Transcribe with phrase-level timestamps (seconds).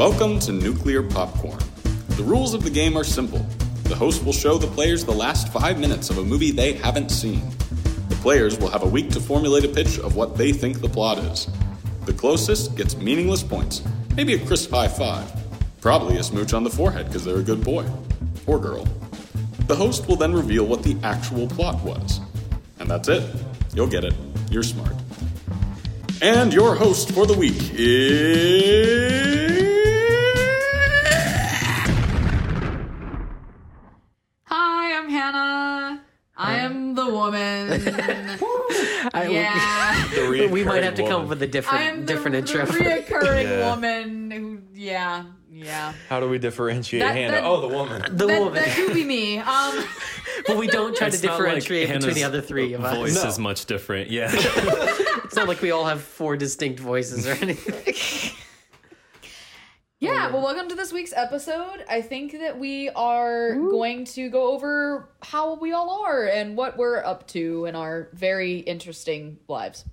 [0.00, 1.58] Welcome to Nuclear Popcorn.
[2.16, 3.46] The rules of the game are simple.
[3.82, 7.10] The host will show the players the last five minutes of a movie they haven't
[7.10, 7.42] seen.
[8.08, 10.88] The players will have a week to formulate a pitch of what they think the
[10.88, 11.48] plot is.
[12.06, 13.82] The closest gets meaningless points,
[14.16, 15.30] maybe a crisp high five.
[15.82, 17.86] Probably a smooch on the forehead because they're a good boy.
[18.46, 18.88] Or girl.
[19.66, 22.20] The host will then reveal what the actual plot was.
[22.78, 23.36] And that's it.
[23.74, 24.14] You'll get it.
[24.50, 24.94] You're smart.
[26.22, 29.29] And your host for the week is.
[40.90, 42.64] Have to come up with a different am the, different intro.
[42.66, 43.70] the reoccurring Yeah.
[43.70, 45.92] woman who, yeah, yeah.
[46.08, 47.32] How do we differentiate That- Hannah?
[47.32, 48.02] that- oh, the woman.
[48.16, 49.38] the that, woman, that could be me.
[49.50, 49.84] Um,
[50.46, 52.96] but we don't try It's to not like differentiate between the other three of us.
[52.96, 53.28] Voice No.
[53.28, 54.10] is much different.
[54.10, 54.30] Yeah.
[55.30, 58.34] It's not like we all have four distinct voices or anything.
[60.00, 61.84] yeah, well, welcome to this week's episode.
[61.88, 66.76] I think that we are going to go over how we all are and what
[66.76, 69.84] we're up to in our very interesting lives.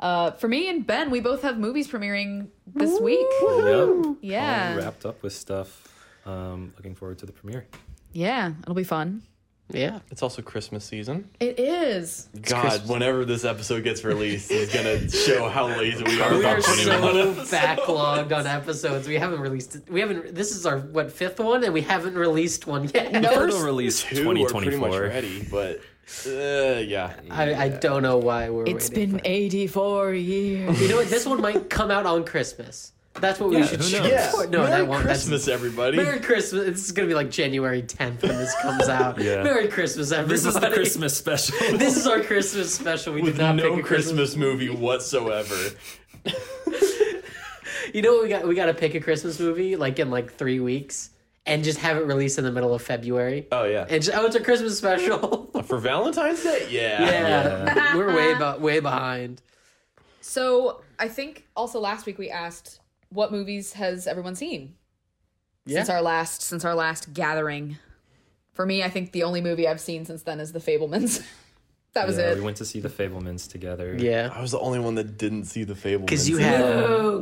[0.00, 3.26] Uh, for me and Ben, we both have movies premiering this week.
[3.40, 4.16] yep.
[4.20, 4.72] Yeah.
[4.76, 5.88] All wrapped up with stuff.
[6.26, 7.66] Um, looking forward to the premiere.
[8.12, 9.22] Yeah, it'll be fun.
[9.70, 11.28] yeah, It's also Christmas season.
[11.40, 12.28] It is.
[12.42, 16.60] God, whenever this episode gets released, he's gonna show how lazy we are we are
[16.60, 17.36] putting one so up.
[17.48, 19.08] backlogged on episodes.
[19.08, 19.78] We haven't released.
[19.88, 20.34] We haven't.
[20.34, 23.12] This is our what fifth one, and we haven't released one yet.
[23.12, 23.46] No.
[23.46, 25.00] It'll release Two are pretty much 2024.
[25.02, 25.80] ready, but
[26.26, 27.14] uh, yeah.
[27.30, 28.66] I, I don't know why we're.
[28.66, 30.80] It's been for- 84 years.
[30.80, 31.08] You know what?
[31.08, 32.92] This one might come out on Christmas.
[33.20, 34.10] That's what we Yeah, should who shoot knows?
[34.10, 34.32] Yeah.
[34.50, 35.02] No, Merry that won't.
[35.04, 35.96] Christmas, That's, everybody.
[35.96, 36.64] Merry Christmas.
[36.66, 39.20] This is gonna be like January 10th when this comes out.
[39.20, 39.44] Yeah.
[39.44, 40.34] Merry Christmas, everybody.
[40.34, 41.56] This is the Christmas special.
[41.78, 43.14] This is our Christmas special.
[43.14, 45.54] We With did not no pick a Christmas movie whatsoever.
[47.92, 48.48] You know what we got?
[48.48, 51.10] We got to pick a Christmas movie like in like three weeks,
[51.46, 53.46] and just have it released in the middle of February.
[53.52, 53.86] Oh yeah.
[53.88, 55.50] And just, oh, it's a Christmas special.
[55.64, 56.66] For Valentine's Day?
[56.70, 57.02] Yeah.
[57.02, 59.42] yeah, we're way be- way behind.
[60.20, 64.74] So I think also last week we asked what movies has everyone seen
[65.66, 67.78] since our last since our last gathering.
[68.52, 71.24] For me, I think the only movie I've seen since then is The Fabelmans.
[71.94, 72.36] that was yeah, it.
[72.36, 73.96] we went to see the Fabelmans together.
[73.98, 76.04] Yeah, I was the only one that didn't see the Fable.
[76.06, 76.76] because you had No.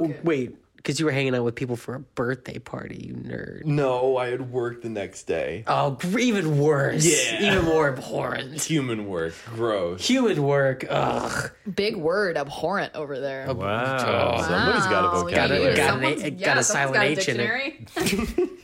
[0.05, 3.07] Oh, wait, because you were hanging out with people for a birthday party.
[3.09, 3.65] You nerd.
[3.65, 5.63] No, I had work the next day.
[5.69, 7.05] Oh, even worse.
[7.07, 7.53] Yeah.
[7.53, 8.61] even more abhorrent.
[8.65, 9.35] Human work.
[9.55, 10.07] Gross.
[10.09, 10.85] Human work.
[10.91, 11.51] Ugh.
[11.73, 13.47] Big word, abhorrent over there.
[13.55, 13.99] Wow.
[14.41, 15.71] Somebody's got a Wow, look at vocabulary.
[15.71, 15.77] you.
[15.77, 18.49] Got an- Someone's- got yeah, a silent got a H in it.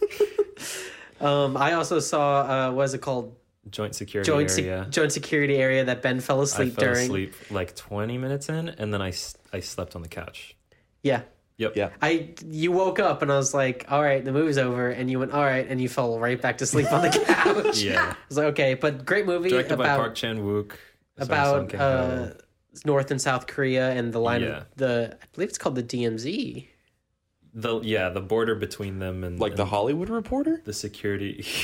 [1.20, 3.34] Um, I also saw uh, what is it called?
[3.70, 4.86] Joint security Joint se- area.
[4.88, 7.04] joint security area that Ben fell I asleep fell during.
[7.06, 9.12] asleep like 20 minutes in, and then I
[9.52, 10.56] I slept on the couch.
[11.02, 11.22] Yeah.
[11.58, 11.76] Yep.
[11.76, 11.90] Yeah.
[12.00, 15.18] I you woke up and I was like, all right, the movie's over, and you
[15.18, 17.80] went, all right, and you fell right back to sleep on the couch.
[17.82, 18.14] Yeah.
[18.14, 20.72] I was like, okay, but great movie Directed by Park Chan Wook.
[21.18, 22.30] about uh,
[22.84, 24.48] North and South Korea and the line Yeah.
[24.58, 26.68] of the I believe it's called the DMZ.
[27.54, 30.62] the yeah the border between them and Like the Hollywood Reporter?
[30.64, 31.44] the security.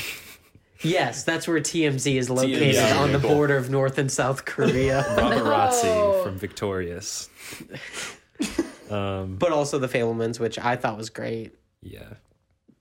[0.83, 5.03] Yes, that's where TMZ is located Yeah, on the border of North and South Korea,
[5.17, 6.21] Paparazzi No.
[6.23, 7.29] from Victorious.
[8.95, 11.55] Um, but also the Fabelmans, which I thought was great.
[11.81, 12.13] yeah.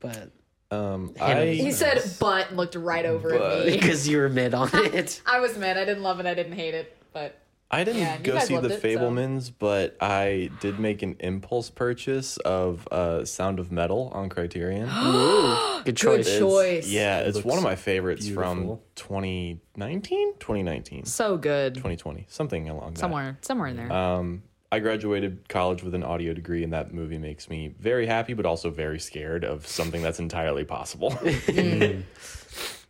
[0.01, 0.31] But
[0.71, 3.61] Um, I He said, but and looked right over But.
[3.61, 3.73] at me.
[3.79, 5.21] because you were mid on it.
[5.27, 5.77] I was mid.
[5.77, 6.27] I didn't love it.
[6.27, 6.97] I didn't hate it.
[7.13, 7.39] But
[7.71, 11.71] I didn't Yeah, go see the it, so- Fabelmans, but I did make an impulse
[11.71, 14.89] purchase of uh, Sound of Metal on Criterion.
[15.85, 16.27] Good good choice.
[16.27, 16.89] It's- choice.
[16.89, 18.83] Yeah, it's looks one of my favorites from beautiful.
[18.97, 21.75] 2019, 2019, So good.
[21.75, 23.01] 2020, something along that.
[23.01, 23.93] Somewhere, somewhere in there.
[23.93, 24.43] Um,
[24.75, 28.45] I graduated college with an audio degree, and that movie makes me very happy, but
[28.45, 31.17] also very scared of something that's entirely possible.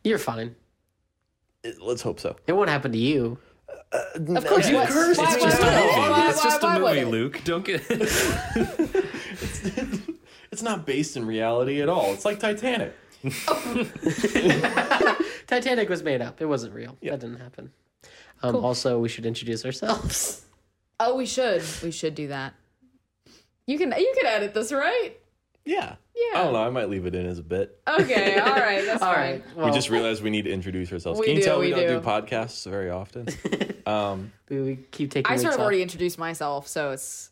[0.02, 0.56] You're fine.
[1.78, 2.36] Let's hope so.
[2.46, 3.36] It won't happen to you.
[3.92, 5.20] of course, you what- cursed.
[5.20, 6.10] why- It's why just a movie.
[6.10, 7.04] Why- it's just a movie.
[7.04, 7.42] Luke.
[7.44, 7.82] Don't get.
[10.52, 12.12] It's not based in reality at all.
[12.14, 12.94] It's like Titanic.
[15.48, 16.40] Titanic was made up.
[16.40, 16.96] It wasn't real.
[17.02, 17.72] That didn't happen.
[18.42, 20.44] Um, Also, we should introduce ourselves.
[21.00, 21.62] Oh, we should.
[21.82, 22.54] We should do that.
[23.66, 25.12] You can you can edit this, right?
[25.64, 25.96] Yeah.
[26.14, 26.40] Yeah.
[26.40, 26.62] I don't know.
[26.64, 27.80] I might leave it in as a bit.
[27.88, 28.38] Okay.
[28.38, 28.84] All right.
[28.84, 29.20] That's All fine.
[29.30, 29.42] right.
[29.56, 31.18] Well, we just realized we need to introduce ourselves.
[31.18, 32.00] We Can you do, tell we, we don't do.
[32.00, 33.26] do podcasts very often?
[33.86, 35.32] um, we, we keep taking.
[35.32, 35.64] I sort of off.
[35.64, 37.30] already introduced myself, so it's.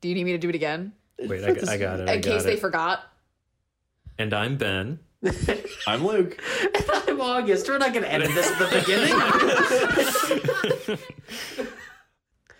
[0.00, 2.08] Do you need me to do it again Wait, I, got- I got it.
[2.08, 2.60] I in got case they it.
[2.60, 3.04] forgot?
[4.18, 5.00] and I'm Ben.
[5.86, 6.40] I'm Luke.
[7.08, 7.68] I'm August.
[7.68, 8.68] We're not going to edit this at the
[11.58, 11.74] beginning.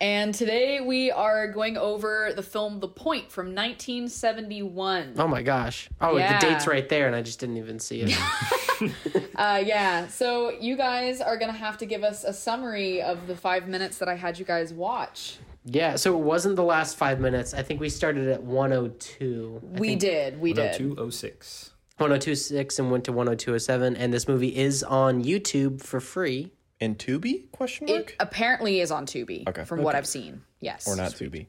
[0.01, 5.15] And today we are going over the film The Point from 1971.
[5.17, 5.89] Oh my gosh.
[5.99, 6.39] Oh, Yeah.
[6.39, 8.17] the date's right there, and I just didn't even see it.
[9.35, 13.27] Uh, yeah, so you guys are going to have to give us a summary of
[13.27, 15.37] the five minutes that I had you guys watch.
[15.65, 17.53] yeah, so it wasn't the last five minutes.
[17.53, 19.61] I think we started at 102.
[19.75, 20.73] I We think did, we did.
[20.77, 21.71] 206.
[21.97, 26.51] 1026 and went to 10207, and this movie is on YouTube for free.
[26.81, 27.51] And Tubi?
[27.51, 27.95] Question mark.
[27.95, 28.15] It mark?
[28.19, 29.65] apparently is on Tubi, Okay.
[29.65, 30.41] from what I've seen.
[30.61, 30.87] Yes.
[30.87, 31.47] or not Tubi?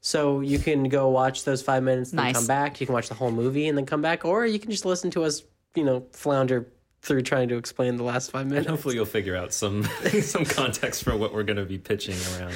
[0.00, 2.36] So you can go watch those five minutes and then Nice.
[2.36, 2.80] come back.
[2.80, 5.10] You can watch the whole movie and then come back, or you can just listen
[5.12, 5.42] to us,
[5.74, 6.68] you know, flounder
[7.02, 8.66] through trying to explain the last five minutes.
[8.68, 9.84] Hopefully, you'll figure out some
[10.22, 12.54] some context for what we're going to be pitching around.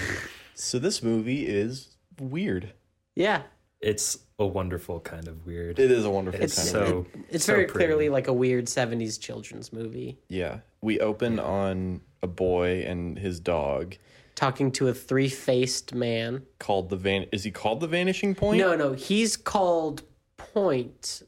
[0.54, 2.72] So this movie is weird.
[3.16, 3.42] Yeah,
[3.80, 5.78] It's a wonderful kind of weird.
[5.78, 7.86] It is a wonderful It's kind so of it's so very pretty.
[7.86, 10.18] clearly like a weird '70s children's movie.
[10.28, 10.60] Yeah.
[10.82, 13.96] We open on a boy and his dog
[14.34, 16.46] Talking to a three-faced man.
[16.58, 18.58] called the van is he called the vanishing point?
[18.58, 20.02] No, no, he's called
[20.38, 21.22] Point,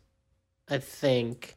[0.68, 1.56] I think.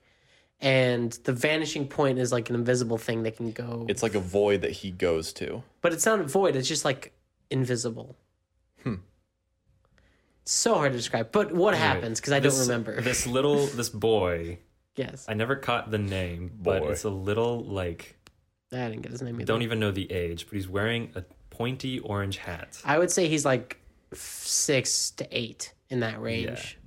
[0.60, 3.86] And the vanishing point is like an invisible thing that can go.
[3.88, 5.64] It's like a void that he goes to.
[5.82, 6.56] but it's not a void.
[6.56, 7.14] It's just like
[7.50, 8.18] invisible.
[8.84, 8.96] Hmm.
[10.46, 11.32] So hard to describe.
[11.32, 12.20] But what happens?
[12.20, 13.02] Because I don't remember.
[13.02, 14.60] This little this boy.
[14.96, 16.92] yes, I never caught the name, but Boy.
[16.92, 18.16] it's a little like
[18.72, 19.46] I didn't get his name either.
[19.46, 22.80] don't even know the age, but he's wearing a pointy orange hat.
[22.86, 23.80] I would say he's like
[24.12, 26.78] f- six to eight in that range.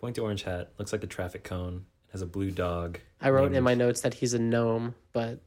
[0.00, 1.84] Pointy orange hat looks like a traffic cone.
[2.12, 2.98] Has a blue dog.
[3.20, 5.40] I wrote in my notes that he's a gnome, but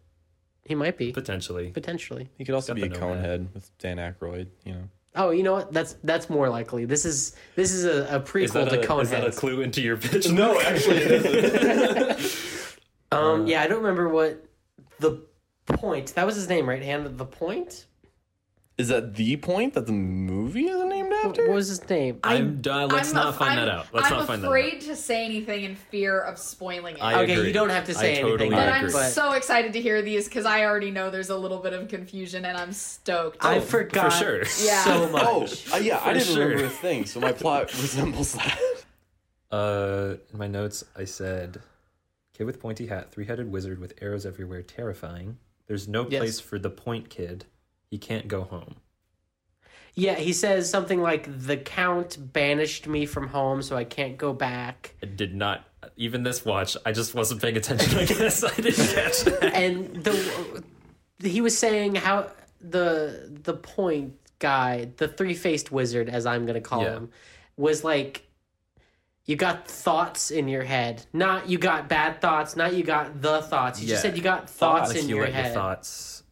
[0.65, 1.71] he might be potentially.
[1.71, 2.29] potentially.
[2.37, 3.23] He could also Got be a the nomad.
[3.23, 4.83] conehead with Dan Aykroyd, you know.
[5.15, 5.73] Oh, you know what?
[5.73, 6.85] That's that's more likely.
[6.85, 9.61] This is this is a, a prequel Is that, to a, is that a clue
[9.61, 10.29] into your pitch?
[10.29, 12.35] No, actually it isn't.
[13.11, 14.45] Um, yeah, I don't remember what
[14.99, 15.25] the
[15.65, 16.13] point.
[16.15, 16.81] That was his name, right?
[16.81, 17.87] Hand the point.
[18.79, 21.47] Is that the point that the movie is named after?
[21.47, 22.19] What was his name?
[22.23, 22.87] I'm done.
[22.87, 23.87] Let's I'm not af- find I'm- that out.
[23.93, 24.81] Let's I'm not find that afraid out.
[24.83, 27.01] to say anything in fear of spoiling it.
[27.01, 29.03] I Okay, you don't have to say I anything, totally but but- I'm agree.
[29.09, 32.45] so excited to hear these because I already know there's a little bit of confusion
[32.45, 33.43] and I'm stoked.
[33.43, 34.37] I Oh, forgot for sure.
[34.65, 34.83] Yeah.
[34.85, 35.23] so much.
[35.73, 36.45] Oh, uh, yeah, I For didn't sure.
[36.47, 38.57] remember a thing, so my plot resembles that.
[39.51, 41.61] Uh, in my notes, I said,
[42.33, 45.37] "Kid with pointy hat, three-headed wizard with arrows everywhere, terrifying.
[45.67, 46.19] There's no Yes.
[46.19, 47.45] place for the point kid.
[47.89, 48.75] He can't go home.
[49.95, 54.31] Yeah, he says something like the count banished me from home, so I can't go
[54.33, 54.95] back.
[55.03, 55.65] I did not
[55.97, 56.77] even this watch.
[56.85, 57.97] I just wasn't paying attention.
[57.97, 59.51] I guess I didn't catch that.
[59.53, 60.63] And the
[61.21, 62.31] he was saying how
[62.61, 66.93] the the point guy, the three faced wizard, as I'm gonna call Yeah.
[66.93, 67.09] him,
[67.57, 68.25] was like
[69.25, 71.05] you got thoughts in your head.
[71.13, 73.81] Not you got bad thoughts, not you got the thoughts.
[73.81, 75.45] You just said you got thoughts in you your head.
[75.45, 76.23] your thoughts,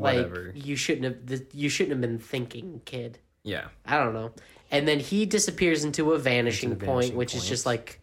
[0.00, 3.18] like you shouldn't have you shouldn't have been thinking, kid.
[3.44, 4.32] yeah, I don't know.
[4.70, 8.00] And then he disappears into a vanishing Into point, vanishing which is just like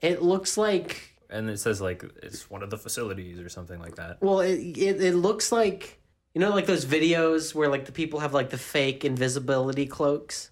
[0.00, 3.96] it looks like and it says like it's one of the facilities or something like
[3.96, 4.20] that.
[4.22, 6.00] well, it it, it looks like
[6.34, 10.50] you know like those videos where like the people have like the fake invisibility cloaks.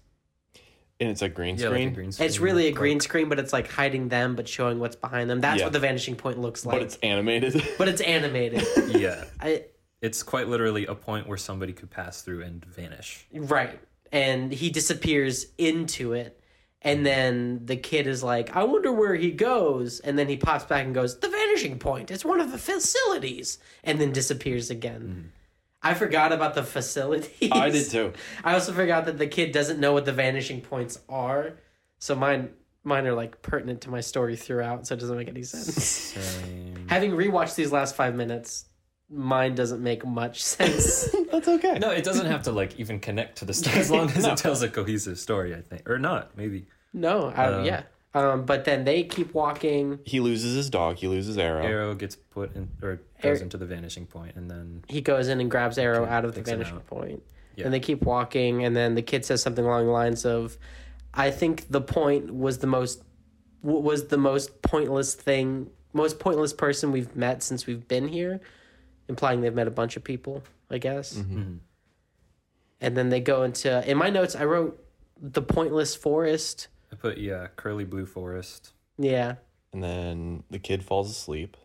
[0.99, 2.27] And it's a green Yeah, like screen, a green screen.
[2.27, 2.79] It's really a cloak.
[2.79, 5.41] green screen, but it's like hiding them but showing what's behind them.
[5.41, 5.65] That's Yeah.
[5.65, 6.75] what the vanishing point looks like.
[6.75, 7.63] but it's animated.
[7.79, 8.63] but it's animated.
[8.89, 9.63] Yeah, I,
[10.01, 13.27] it's quite literally a point where somebody could pass through and vanish.
[13.33, 13.79] Right.
[14.11, 16.37] And he disappears into it.
[16.81, 19.99] And then the kid is like, I wonder where he goes.
[19.99, 22.09] And then he pops back and goes, The vanishing point.
[22.09, 23.59] It's one of the facilities.
[23.83, 25.01] And then disappears again.
[25.01, 25.27] Mm-hmm.
[25.83, 27.51] I forgot about the facilities.
[27.51, 28.13] I did too.
[28.43, 31.53] I also forgot that the kid doesn't know what the vanishing points are.
[31.99, 32.49] So mine
[32.83, 35.83] mine are like pertinent to my story throughout, so it doesn't make any sense.
[35.83, 36.87] Same.
[36.89, 38.65] Having rewatched these last five minutes,
[39.11, 41.13] mine doesn't make much sense.
[41.31, 41.77] That's okay.
[41.79, 44.37] No, it doesn't have to like even connect to the story as long as it
[44.37, 45.53] tells a cohesive story.
[45.55, 46.67] I think, or not, maybe.
[46.93, 47.83] no, I, Uh, yeah.
[48.13, 49.99] Um, but then they keep walking.
[50.05, 50.97] He loses his dog.
[50.97, 51.63] He loses Arrow.
[51.63, 52.99] Arrow gets put in or Arrow-
[53.35, 56.35] goes into the vanishing point, and then He goes in and grabs Arrow out of
[56.35, 57.23] the vanishing point.
[57.55, 57.65] Yeah.
[57.65, 60.57] And they keep walking, and then the kid says something along the lines of,
[61.13, 63.01] "I think the point was the most
[63.63, 68.41] w- was the most pointless thing, most pointless person we've met since we've been here,"
[69.11, 71.13] implying they've met a bunch of people, I guess.
[71.15, 71.55] Mm-hmm.
[72.79, 74.35] And then they go into in my notes.
[74.35, 74.83] I wrote
[75.21, 76.67] the pointless forest.
[76.91, 78.73] I put yeah, curly blue forest.
[78.97, 79.35] Yeah,
[79.73, 81.57] And then the kid falls asleep.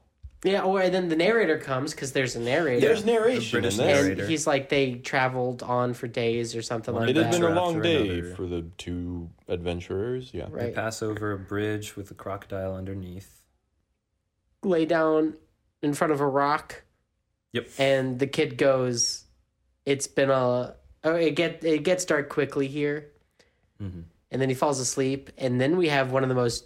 [0.44, 0.62] yeah.
[0.62, 2.80] Or then the narrator comes because there's a narrator.
[2.86, 4.26] There's narration in British and narrator.
[4.26, 7.20] he's like they traveled on for days or something One like that.
[7.20, 7.32] It that.
[7.34, 8.34] had been a long day another.
[8.34, 10.32] for the two adventurers.
[10.34, 10.46] Yeah.
[10.52, 13.42] They pass over a bridge with a crocodile underneath.
[14.62, 15.34] lay down
[15.82, 16.84] in front of a rock
[17.56, 17.68] Yep.
[17.78, 19.24] and the kid goes
[19.84, 23.08] it's been a Oh, it get it gets dark quickly here,
[23.82, 24.00] Mm-hmm.
[24.32, 26.64] and then he falls asleep, and then we have one of the most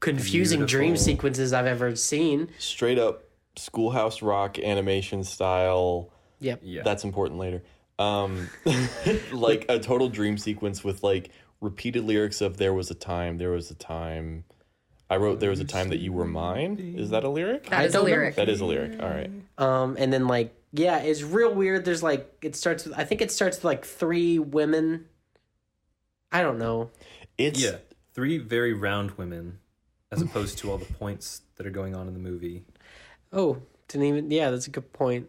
[0.00, 2.48] confusing dream sequences I've ever seen.
[2.58, 3.24] Straight up
[3.56, 6.10] Schoolhouse Rock animation style.
[6.40, 6.60] Yep.
[6.62, 6.82] Yeah.
[6.82, 7.62] That's important later.
[7.98, 8.48] Um,
[9.32, 11.30] like a total dream sequence with like
[11.60, 14.44] repeated lyrics of "There was a time, there was a time."
[15.10, 17.68] I wrote "There was a time that you were mine." Is that a lyric?
[17.70, 18.10] That is a don't know.
[18.10, 18.34] lyric.
[18.36, 19.02] That is a lyric.
[19.02, 19.30] All right.
[19.58, 21.84] Um, and then like yeah, it's real weird.
[21.84, 25.06] There's like it starts with I think it starts with like three women.
[26.32, 26.90] I don't know.
[27.38, 27.76] It's yeah.
[28.14, 29.58] Three very round women,
[30.12, 32.62] as opposed to all the points that are going on in the movie.
[33.32, 33.58] Oh,
[33.88, 34.30] didn't even.
[34.30, 35.28] Yeah, that's a good point.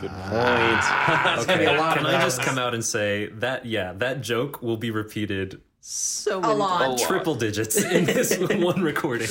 [0.00, 0.10] good point.
[1.48, 1.66] Okay.
[1.66, 3.66] a lot Can of I just come out and say that?
[3.66, 6.98] Yeah, that joke will be repeated So A many lot.
[6.98, 9.28] triple digits in this one recording.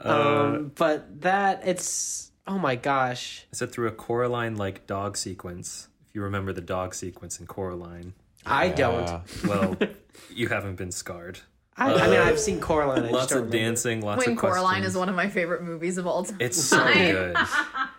[0.00, 3.46] Um, but that it's oh my gosh.
[3.52, 5.88] I said through a Coraline like dog sequence.
[6.08, 9.22] If you remember the dog sequence in Coraline, I don't.
[9.46, 9.76] Well,
[10.30, 11.40] you haven't been scarred.
[11.76, 12.98] I, I mean, I've seen Coraline.
[12.98, 13.56] I just Lots don't of remember.
[13.70, 14.86] dancing, lots When of Coraline questions.
[14.88, 16.36] is one of my favorite movies of all time.
[16.38, 17.34] It's so good.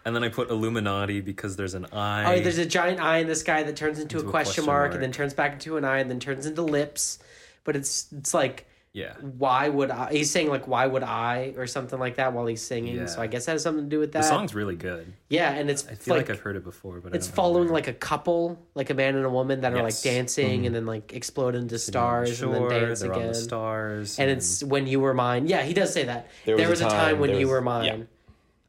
[0.05, 2.35] And then I put Illuminati because there's an eye.
[2.35, 4.51] Oh, there's a giant eye in the sky that turns into, Into a, a question,
[4.51, 4.93] question mark, mark.
[4.93, 7.17] and then turns back into an eye, and then turns into lips.
[7.63, 9.13] But it's it's like yeah.
[9.19, 10.11] why would I?
[10.11, 12.95] He's saying like why would I or something like that while he's singing.
[12.97, 13.05] Yeah.
[13.07, 14.21] So I guess that has something to do with that.
[14.21, 15.11] The song's really good.
[15.29, 17.35] yeah, and it's I feel like, like, I've heard it before, but I it's don't
[17.35, 17.73] following where.
[17.73, 20.01] like a couple, like a man and a woman that are like Yes.
[20.05, 20.15] Mm-hmm.
[20.15, 23.19] dancing and then like explode into Sitting on the stars and then dance they're on
[23.19, 23.27] again.
[23.29, 25.47] the stars, and it's when you were mine.
[25.47, 26.29] Yeah, he does say that.
[26.45, 28.07] There was, a time, when there you were mine.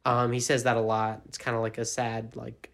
[0.05, 1.21] Um, he says that a lot.
[1.27, 2.71] It's kind of like a sad like.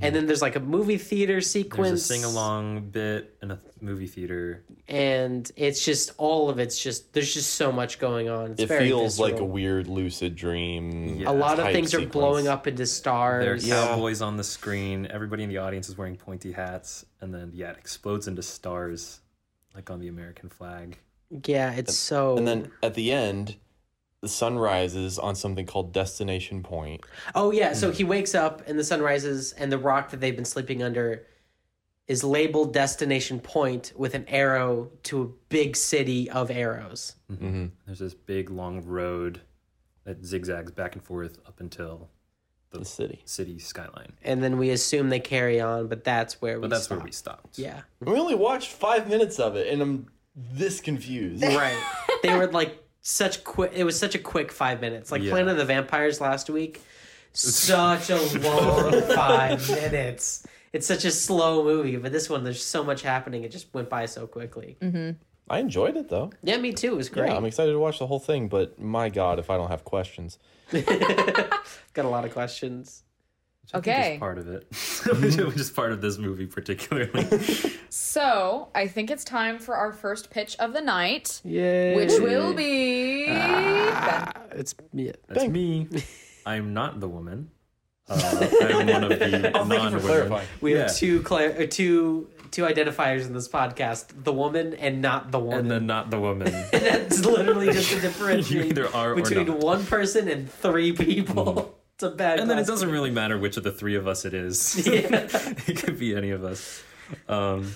[0.00, 1.88] And then there's like a movie theater sequence.
[1.88, 4.64] there's a sing along bit in a movie theater.
[4.88, 8.52] and it's just all of it's just there's just so much going on.
[8.52, 11.20] It's It very feels like a weird lucid dream.
[11.20, 11.30] Yeah.
[11.30, 13.44] A lot of type things are blowing up into stars.
[13.44, 13.80] There's stars.
[13.82, 13.94] Yeah.
[13.94, 15.06] cowboys on the screen.
[15.06, 19.20] Everybody in the audience is wearing pointy hats, and then yeah, it explodes into stars,
[19.76, 20.98] like on the American flag.
[21.46, 22.36] Yeah, it's so.
[22.36, 23.56] And then at the end,
[24.24, 27.02] the sun rises on something called Destination Point.
[27.34, 27.96] oh yeah, so Hmm.
[27.96, 31.26] he wakes up and the sun rises, and the rock that they've been sleeping under
[32.08, 37.16] is labeled Destination Point with an arrow to a big city of arrows.
[37.30, 37.66] Mm-hmm.
[37.84, 39.42] There's this big long road
[40.04, 42.08] that zigzags back and forth up until
[42.70, 43.20] The city.
[43.26, 44.14] city skyline.
[44.22, 46.62] And then we assume they carry on, but that's where we.
[46.62, 46.98] But that's stop.
[46.98, 47.58] where we stopped.
[47.58, 47.82] Yeah.
[48.00, 51.42] We only watched five minutes of it, and I'm this confused.
[51.42, 51.78] Right.
[52.22, 53.70] they were like such quick.
[53.74, 55.12] It was such a quick five minutes.
[55.12, 55.30] Like Yeah.
[55.30, 56.80] Planet of the Vampires last week.
[57.36, 60.46] Such a long five minutes.
[60.72, 63.42] It's such a slow movie, but this one there's so much happening.
[63.42, 64.76] It just went by so quickly.
[64.80, 65.18] Mm-hmm.
[65.50, 66.30] I enjoyed it though.
[66.42, 66.92] Yeah, me too.
[66.92, 67.30] It was great.
[67.30, 69.84] Yeah, I'm excited to watch the whole thing, but my god, if I don't have
[69.84, 70.38] questions.
[70.72, 73.02] Got a lot of questions.
[73.72, 74.14] Which I think Okay.
[74.14, 74.66] is part of it.
[75.46, 77.26] Which is part of this movie particularly.
[77.90, 81.94] So I think it's time for our first pitch of the night, Yeah.
[81.94, 83.26] which will be.
[83.28, 85.12] Ah, it's yeah.
[85.28, 85.86] That's me.
[86.46, 87.50] I'm not the woman.
[88.08, 90.00] Uh, I'm one of the Oh, thank you for non-women.
[90.00, 90.46] clarifying.
[90.60, 90.82] We Yeah.
[90.82, 95.38] have two cla- uh, two two identifiers in this podcast: the woman and not the
[95.38, 95.60] woman.
[95.60, 96.52] and then not the woman.
[96.72, 101.73] That's literally just a you differentiation either are between one person and three people.
[101.94, 102.40] It's a bad.
[102.40, 104.86] And then it doesn't really matter which of the three of us it is.
[104.86, 105.28] Yeah.
[105.66, 106.82] it could be any of us.
[107.28, 107.72] Um,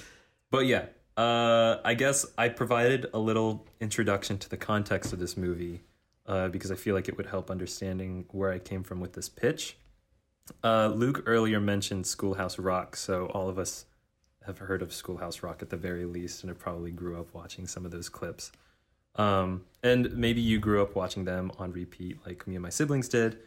[0.50, 5.36] but yeah, uh, I guess I provided a little introduction to the context of this
[5.36, 5.82] movie
[6.26, 9.28] uh, because I feel like it would help understanding where I came from with this
[9.28, 9.76] pitch.
[10.64, 13.86] Uh, Luke earlier mentioned Schoolhouse Rock, so all of us
[14.46, 17.66] have heard of Schoolhouse Rock at the very least, and have probably grew up watching
[17.66, 18.50] some of those clips.
[19.16, 23.08] Um, and maybe you grew up watching them on repeat, like me and my siblings
[23.08, 23.38] did.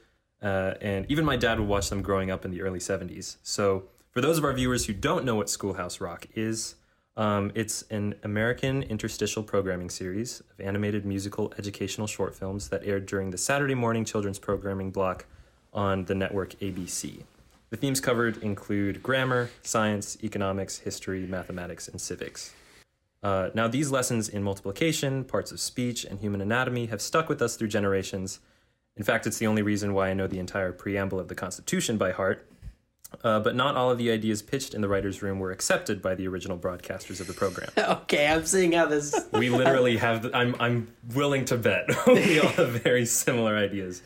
[0.41, 3.37] Uh, and even my dad would watch them growing up in the early 70s.
[3.43, 6.75] So, for those of our viewers who don't know what Schoolhouse Rock is,
[7.15, 13.05] um, it's an American interstitial programming series of animated musical educational short films that aired
[13.05, 15.25] during the Saturday morning children's programming block
[15.73, 17.23] on the network ABC.
[17.69, 22.53] The themes covered include grammar, science, economics, history, mathematics, and civics.
[23.23, 27.41] Uh, now, these lessons in multiplication, parts of speech, and human anatomy have stuck with
[27.41, 28.39] us through generations.
[28.97, 31.97] In fact, it's the only reason why I know the entire preamble of the Constitution
[31.97, 32.47] by heart.
[33.23, 36.15] Uh, but not all of the ideas pitched in the writer's room were accepted by
[36.15, 37.69] the original broadcasters of the program.
[37.77, 39.13] Okay, I'm seeing how this.
[39.33, 44.01] We literally have, I'm, I'm willing to bet we all have very similar ideas.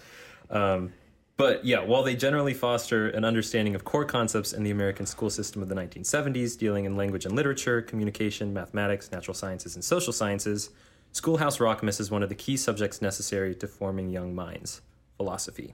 [0.49, 0.91] Um,
[1.37, 5.29] but yeah, while they generally foster an understanding of core concepts in the American school
[5.29, 10.13] system of the 1970s, dealing in language and literature, communication, mathematics, natural sciences, and social
[10.13, 10.69] sciences,
[11.19, 14.81] Schoolhouse Rock misses one of the key subjects necessary to forming young minds
[15.15, 15.73] philosophy.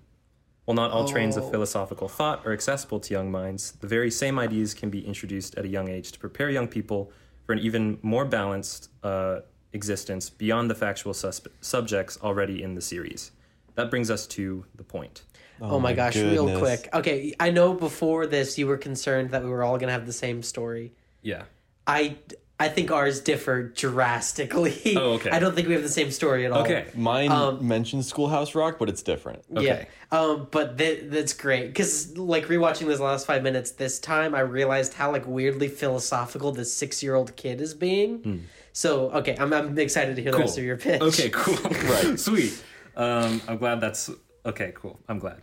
[0.66, 1.42] While not all trains Oh.
[1.42, 5.58] of philosophical thought are accessible to young minds, the very same ideas can be introduced
[5.58, 7.12] at a young age to prepare young people
[7.44, 9.40] for an even more balanced uh,
[9.74, 13.32] existence beyond the factual sus- subjects already in the series.
[13.74, 15.24] That brings us to the point.
[15.60, 16.88] Oh, my, my gosh, real quick.
[16.94, 20.14] Okay, I know before this you were concerned that we were all gonna have the
[20.14, 20.94] same story.
[21.24, 21.46] Yeah.
[21.88, 22.18] I
[22.62, 24.96] I think ours differ drastically.
[24.96, 25.30] Oh, okay.
[25.34, 26.62] I don't think we have the same story at all.
[26.62, 26.86] Okay.
[26.96, 29.44] Mine Um, mentions Schoolhouse Rock, but it's different.
[29.56, 29.66] Okay.
[30.12, 30.18] Yeah.
[30.18, 34.42] Um, but th- that's great because like rewatching this last five minutes this time, I
[34.42, 38.46] realized how like weirdly philosophical this six year old kid is being.
[38.74, 41.02] So okay, I'm I'm excited to hear the rest of your pitch.
[41.02, 41.56] Okay, cool.
[41.90, 42.20] Right.
[42.28, 42.62] Sweet.
[42.96, 44.10] Um, I'm glad that's
[44.46, 44.74] okay.
[44.76, 45.00] Cool.
[45.08, 45.42] I'm glad.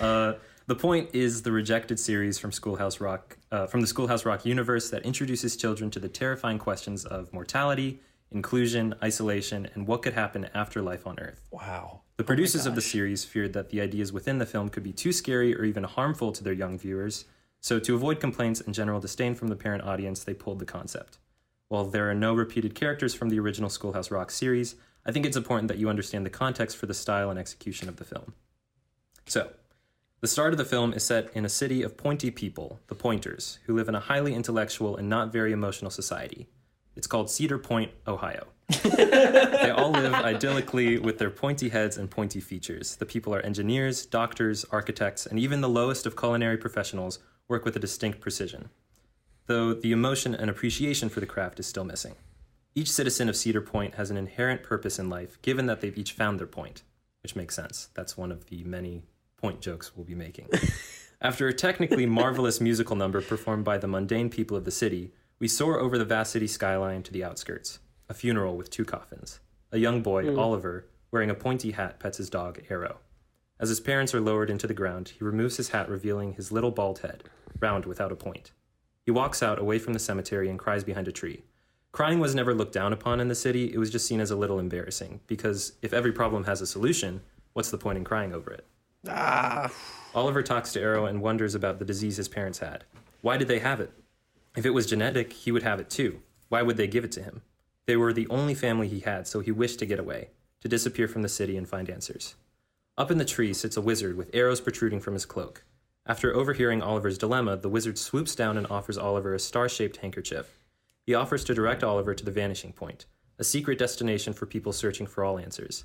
[0.00, 0.34] Uh,
[0.66, 4.90] the point is the rejected series from Schoolhouse Rock, uh, from the Schoolhouse Rock universe
[4.90, 8.00] that introduces children to the terrifying questions of mortality,
[8.30, 11.48] inclusion, isolation, and what could happen after life on Earth.
[11.50, 12.02] Wow.
[12.16, 15.12] The producers of the series feared that the ideas within the film could be too
[15.12, 17.24] scary or even harmful to their young viewers,
[17.60, 21.18] so to avoid complaints and general disdain from the parent audience, they pulled the concept.
[21.68, 25.36] While there are no repeated characters from the original Schoolhouse Rock series, I think it's
[25.36, 28.34] important that you understand the context for the style and execution of the film.
[29.26, 29.50] So,
[30.20, 33.60] the start of the film is set in a city of pointy people, the Pointers,
[33.66, 36.48] who live in a highly intellectual and not very emotional society.
[36.96, 38.48] It's called Cedar Point, Ohio.
[38.82, 42.96] they all live idyllically with their pointy heads and pointy features.
[42.96, 47.76] The people are engineers, doctors, architects, and even the lowest of culinary professionals work with
[47.76, 48.70] a distinct precision.
[49.46, 52.16] Though the emotion and appreciation for the craft is still missing.
[52.74, 56.12] Each citizen of Cedar Point has an inherent purpose in life, given that they've each
[56.12, 56.82] found their point,
[57.22, 57.88] which makes sense.
[57.94, 59.04] That's one of the many
[59.38, 60.48] point jokes we'll be making.
[61.20, 65.48] After a technically marvelous musical number performed by the mundane people of the city, we
[65.48, 67.78] soar over the vast city skyline to the outskirts.
[68.08, 69.40] A funeral with two coffins.
[69.72, 70.38] A young boy, hmm.
[70.38, 72.98] Oliver, wearing a pointy hat, pets his dog, Arrow.
[73.60, 76.70] As his parents are lowered into the ground, he removes his hat, revealing his little
[76.70, 77.24] bald head,
[77.60, 78.52] round without a point.
[79.04, 81.42] He walks out away from the cemetery and cries behind a tree.
[81.90, 84.36] Crying was never looked down upon in the city, it was just seen as a
[84.36, 87.22] little embarrassing, because if every problem has a solution,
[87.54, 88.66] what's the point in crying over it?
[89.06, 89.70] Ah,
[90.14, 92.84] Oliver talks to Arrow and wonders about the disease his parents had.
[93.20, 93.92] Why did they have it?
[94.56, 96.22] If it was genetic, he would have it too.
[96.48, 97.42] Why would they give it to him?
[97.86, 100.30] They were the only family he had, so he wished to get away,
[100.60, 102.34] to disappear from the city and find answers.
[102.96, 105.62] Up in the tree sits a wizard with arrows protruding from his cloak.
[106.04, 110.58] After overhearing Oliver's dilemma, the wizard swoops down and offers Oliver a star shaped handkerchief.
[111.06, 113.06] He offers to direct Oliver to the vanishing point,
[113.38, 115.84] a secret destination for people searching for all answers.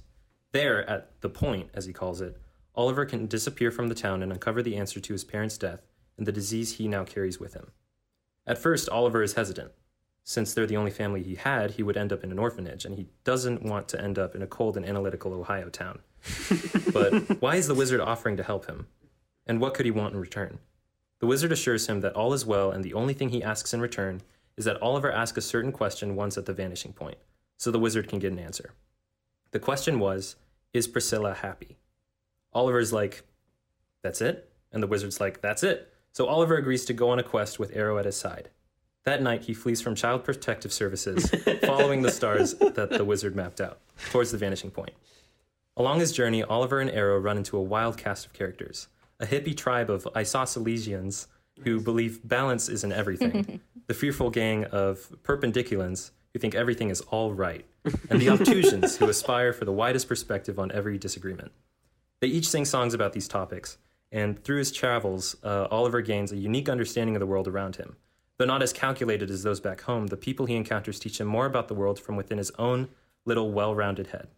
[0.51, 2.37] There, at the point, as he calls it,
[2.75, 5.81] Oliver can disappear from the town and uncover the answer to his parents' death
[6.17, 7.71] and the disease he now carries with him.
[8.45, 9.71] At first, Oliver is hesitant.
[10.23, 12.95] Since they're the only family he had, he would end up in an orphanage, and
[12.95, 15.99] he doesn't want to end up in a cold and analytical Ohio town.
[16.93, 18.87] but why is the wizard offering to help him?
[19.45, 20.59] And what could he want in return?
[21.19, 23.81] The wizard assures him that all is well, and the only thing he asks in
[23.81, 24.21] return
[24.55, 27.17] is that Oliver ask a certain question once at the vanishing point,
[27.57, 28.73] so the wizard can get an answer.
[29.51, 30.35] The question was
[30.73, 31.77] Is Priscilla happy?
[32.53, 33.23] Oliver's like,
[34.03, 34.49] That's it?
[34.71, 35.91] And the wizard's like, That's it.
[36.11, 38.49] So Oliver agrees to go on a quest with Arrow at his side.
[39.03, 41.29] That night, he flees from Child Protective Services,
[41.65, 43.79] following the stars that the wizard mapped out,
[44.11, 44.93] towards the vanishing point.
[45.75, 48.87] Along his journey, Oliver and Arrow run into a wild cast of characters
[49.19, 51.27] a hippie tribe of isoscelesians
[51.63, 57.01] who believe balance is in everything, the fearful gang of perpendiculans who think everything is
[57.01, 57.65] all right,
[58.09, 61.51] and the obtusions who aspire for the widest perspective on every disagreement.
[62.23, 63.77] They each sing songs about these topics,
[64.09, 67.97] and through his travels, uh, Oliver gains a unique understanding of the world around him.
[68.37, 71.45] Though not as calculated as those back home, the people he encounters teach him more
[71.45, 72.87] about the world from within his own
[73.25, 74.29] little, well rounded head.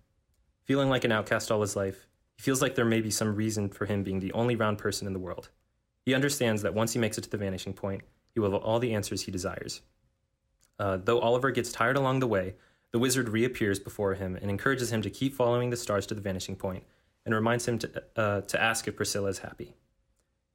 [0.64, 3.70] Feeling like an outcast all his life, he feels like there may be some reason
[3.70, 5.50] for him being the only round person in the world.
[6.08, 8.02] He understands that once he makes it to the vanishing point,
[8.34, 9.82] he will have all the answers he desires.
[10.80, 12.56] Uh, though Oliver gets tired along the way,
[12.92, 16.22] the wizard reappears before him and encourages him to keep following the stars to the
[16.22, 16.84] vanishing point,
[17.26, 19.76] and reminds him to, uh, to ask if Priscilla is happy.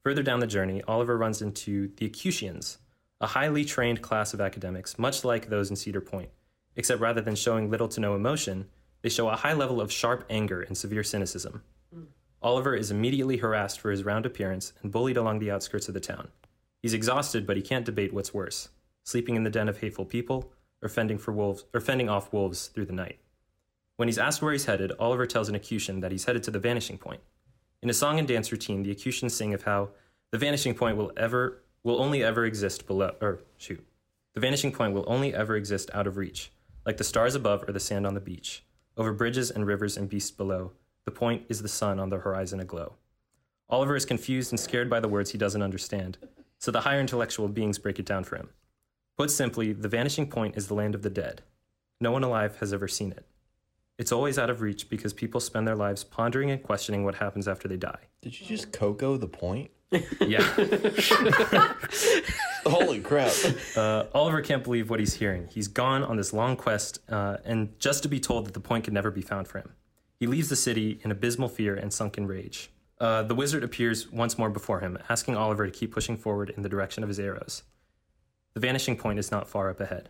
[0.02, 2.78] Further down the journey, Oliver runs into the Acutians,
[3.20, 6.30] a highly trained class of academics, much like those in Cedar Point,
[6.76, 8.68] except rather than showing little to no emotion,
[9.02, 11.62] they show a high level of sharp anger and severe cynicism.
[12.42, 16.00] Oliver is immediately harassed for his round appearance and bullied along the outskirts of the
[16.00, 16.28] town.
[16.80, 18.68] He's exhausted, but he can't debate what's worse
[19.02, 20.52] sleeping in the den of hateful people
[20.82, 23.18] or fending, for wolves, or fending off wolves through the night.
[24.00, 26.58] When he's asked where he's headed, Oliver tells an Acutian that he's headed to the
[26.58, 27.20] vanishing point.
[27.82, 29.90] In a song and dance routine, the Acutians sing of how
[30.30, 33.86] the vanishing point will ever will only ever exist below or shoot.
[34.32, 36.50] The vanishing point will only ever exist out of reach,
[36.86, 38.64] like the stars above or the sand on the beach.
[38.96, 40.72] Over bridges and rivers and beasts below,
[41.04, 42.94] the point is the sun on the horizon aglow.
[43.68, 46.16] Oliver is confused and scared by the words he doesn't understand,
[46.56, 48.48] so the higher intellectual beings break it down for him.
[49.18, 51.42] Put simply, the vanishing point is the land of the dead.
[52.00, 53.26] No one alive has ever seen it.
[54.00, 57.46] It's always out of reach because people spend their lives pondering and questioning what happens
[57.46, 57.98] after they die.
[58.22, 59.70] Did you just Coco the point?
[60.22, 60.40] Yeah.
[62.64, 63.34] Holy crap.
[63.76, 65.48] Uh, Oliver can't believe what he's hearing.
[65.50, 68.84] He's gone on this long quest, uh, and just to be told that the point
[68.84, 69.74] can never be found for him.
[70.18, 72.70] He leaves the city in abysmal fear and sunken rage.
[72.98, 76.62] Uh, the wizard appears once more before him, asking Oliver to keep pushing forward in
[76.62, 77.64] the direction of his arrows.
[78.54, 80.08] The vanishing point is not far up ahead.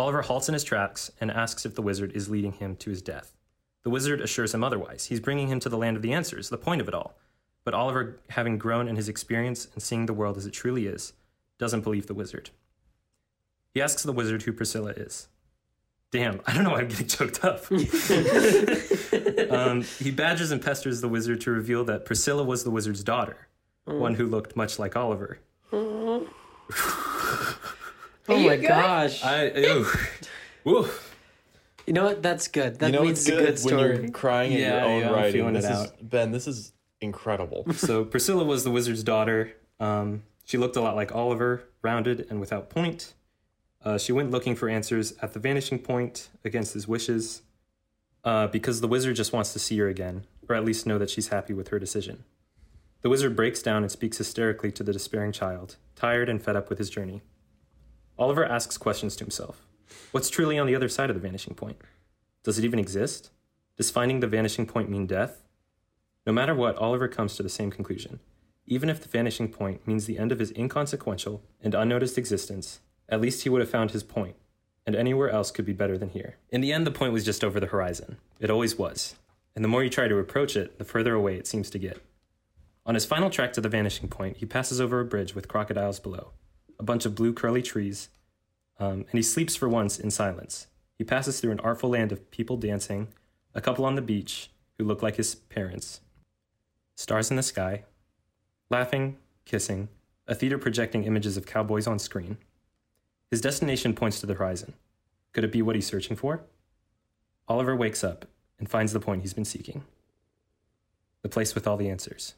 [0.00, 3.02] Oliver halts in his tracks and asks if the wizard is leading him to his
[3.02, 3.36] death.
[3.82, 5.04] The wizard assures him otherwise.
[5.04, 7.18] He's bringing him to the land of the answers, the point of it all.
[7.64, 11.12] But Oliver, having grown in his experience and seeing the world as it truly is,
[11.58, 12.48] doesn't believe the wizard.
[13.74, 15.28] He asks the wizard who Priscilla is.
[16.10, 17.70] Damn, I don't know why I'm getting choked up.
[19.50, 23.48] um, he badgers and pesters the wizard to reveal that Priscilla was the wizard's daughter,
[23.84, 25.40] one who looked much like Oliver.
[28.28, 28.68] Oh you my good?
[28.68, 29.24] gosh.
[29.24, 29.86] I, ew.
[30.64, 30.88] Woo.
[31.86, 32.22] you know what?
[32.22, 32.78] That's good.
[32.78, 34.02] That you know means it's it's a good, good when story.
[34.02, 35.32] you're crying at Yeah, your own yeah, I'm writing.
[35.32, 35.92] feeling This it is out.
[36.10, 37.66] Ben, this is incredible.
[37.74, 39.52] So Priscilla was the wizard's daughter.
[39.80, 43.14] Um, she looked a lot like Oliver, rounded and without point.
[43.82, 47.42] Uh, she went looking for answers at the vanishing point against his wishes,
[48.24, 51.08] uh, because the wizard just wants to see her again, or at least know that
[51.08, 52.24] she's happy with her decision.
[53.00, 56.68] The wizard breaks down and speaks hysterically to the despairing child, tired and fed up
[56.68, 57.22] with his journey.
[58.20, 59.66] Oliver asks questions to himself.
[60.12, 61.78] What's truly on the other side of the vanishing point?
[62.44, 63.30] Does it even exist?
[63.78, 65.42] Does finding the vanishing point mean death?
[66.26, 68.20] No matter what, Oliver comes to the same conclusion.
[68.66, 73.22] Even if the vanishing point means the end of his inconsequential and unnoticed existence, at
[73.22, 74.36] least he would have found his point,
[74.84, 76.36] and anywhere else could be better than here.
[76.50, 78.18] In the end, the point was just over the horizon.
[78.38, 79.16] It always was.
[79.56, 82.04] And the more you try to approach it, the further away it seems to get.
[82.84, 85.98] On his final trek to the vanishing point, he passes over a bridge with crocodiles
[85.98, 86.32] below,
[86.80, 88.08] a bunch of blue curly trees,
[88.78, 90.66] um, and he sleeps for once in silence.
[90.96, 93.08] He passes through an artful land of people dancing,
[93.54, 96.00] a couple on the beach who look like his parents,
[96.96, 97.84] stars in the sky,
[98.70, 99.88] laughing, kissing,
[100.26, 102.38] a theater projecting images of cowboys on screen.
[103.30, 104.72] His destination points to the horizon.
[105.32, 106.42] Could it be what he's searching for?
[107.46, 108.24] Oliver wakes up
[108.58, 109.84] and finds the point he's been seeking.
[111.22, 112.34] The place with all the answers.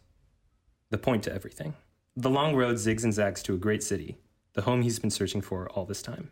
[0.91, 1.75] The point to everything.
[2.17, 4.19] The long road zigs and zags to a great city,
[4.55, 6.31] the home he's been searching for all this time.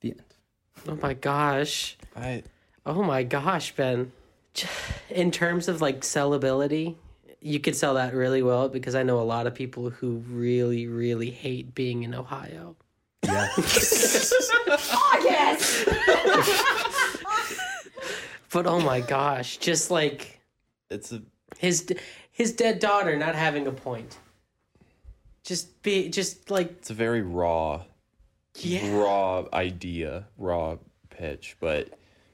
[0.00, 0.22] The end.
[0.88, 1.96] Oh my gosh.
[2.16, 2.42] I
[2.84, 4.12] Oh my gosh, Ben.
[5.08, 6.96] In terms of like sellability,
[7.40, 10.86] you could sell that really well because I know a lot of people who really,
[10.86, 12.76] really hate being in Ohio.
[13.24, 13.48] Yeah.
[14.74, 15.84] Oh, yes!
[18.52, 20.40] But oh my gosh, just like
[20.90, 21.22] it's a
[21.58, 21.86] his
[22.30, 24.18] his dead daughter not having a point.
[25.44, 27.82] Just be just like it's a very raw
[28.56, 28.94] yeah.
[28.96, 30.76] raw idea, raw
[31.10, 31.88] pitch, but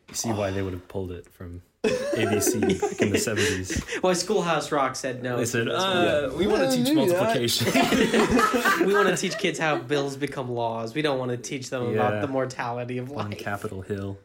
[0.08, 3.82] You see why they would have pulled it from ABC back in the 70s.
[4.02, 5.36] Well, Schoolhouse Rock said no.
[5.38, 7.66] They said, uh, we want to teach multiplication.
[8.86, 10.94] we want to teach kids how bills become laws.
[10.94, 12.00] We don't want to teach them Yeah.
[12.00, 13.32] about the mortality of life." on.
[13.32, 14.18] Capitol Hill.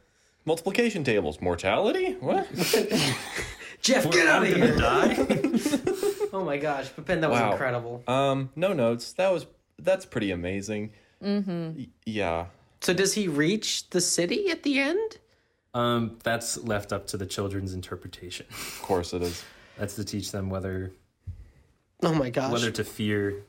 [0.46, 2.14] multiplication tables, mortality?
[2.20, 2.48] What?
[3.82, 4.76] Jeff, get out of I'm here!
[4.78, 5.14] die.
[6.34, 8.04] Oh my gosh, but Ben, that was incredible.
[8.08, 9.14] Um, no notes.
[9.14, 9.46] That was
[9.80, 10.92] that's pretty amazing.
[11.24, 11.84] Mm-hmm.
[12.06, 12.48] Yeah.
[12.82, 15.18] So does he reach the city at the end?
[15.76, 18.46] Um, that's left up to the children's interpretation.
[18.52, 19.44] Of course it is.
[19.78, 20.92] That's to teach them whether
[22.04, 23.44] Oh my gosh, whether to fear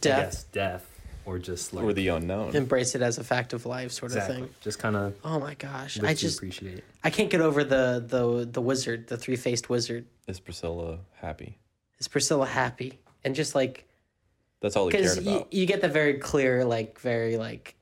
[0.00, 0.86] death, guess, death
[1.24, 2.54] or just like Or the unknown.
[2.54, 4.48] embrace it as a fact of life, sort of thing.
[4.60, 6.84] just kind of Oh my gosh, live I to just appreciate.
[7.02, 10.06] I can't get over the the the wizard, the three faced wizard.
[10.28, 11.56] Is Priscilla happy?
[12.00, 12.98] Is Priscilla happy?
[13.24, 13.86] And just like
[14.60, 17.76] That's all he cared because you, you get the very clear, like very like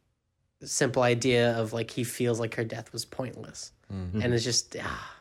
[0.63, 4.21] simple idea of like he feels like her death was pointless, Mm-hmm.
[4.21, 5.15] and it's just ah,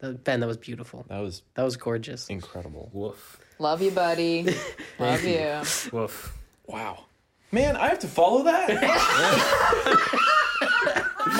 [0.00, 1.04] that, Ben, that was beautiful.
[1.08, 2.28] That was That was gorgeous.
[2.28, 2.90] incredible.
[2.92, 4.52] Woof, Love you, buddy.
[4.98, 5.60] Love you.
[5.92, 6.36] woof.
[6.66, 7.04] Wow.
[7.52, 8.70] Man, I have to follow that?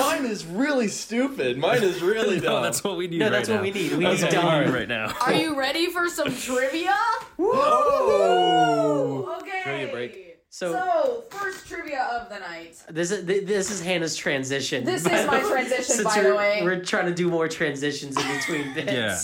[0.01, 1.57] Mine is really stupid.
[1.57, 2.53] Mine is really dumb.
[2.55, 3.19] No, that's what we need.
[3.19, 3.91] No, right that's what we need.
[3.93, 4.65] We That's need what dumb.
[4.65, 5.13] need right now.
[5.21, 6.95] Are you ready for some trivia?
[7.39, 9.37] Oh!
[9.41, 9.61] Okay.
[9.63, 10.27] Trivia break.
[10.49, 12.75] So- so first trivia of the night.
[12.89, 14.83] This is this is Hannah's transition.
[14.83, 16.59] This is my transition, Since by we're, the way.
[16.63, 18.91] We're trying to do more transitions in between bits.
[18.91, 19.17] Yeah.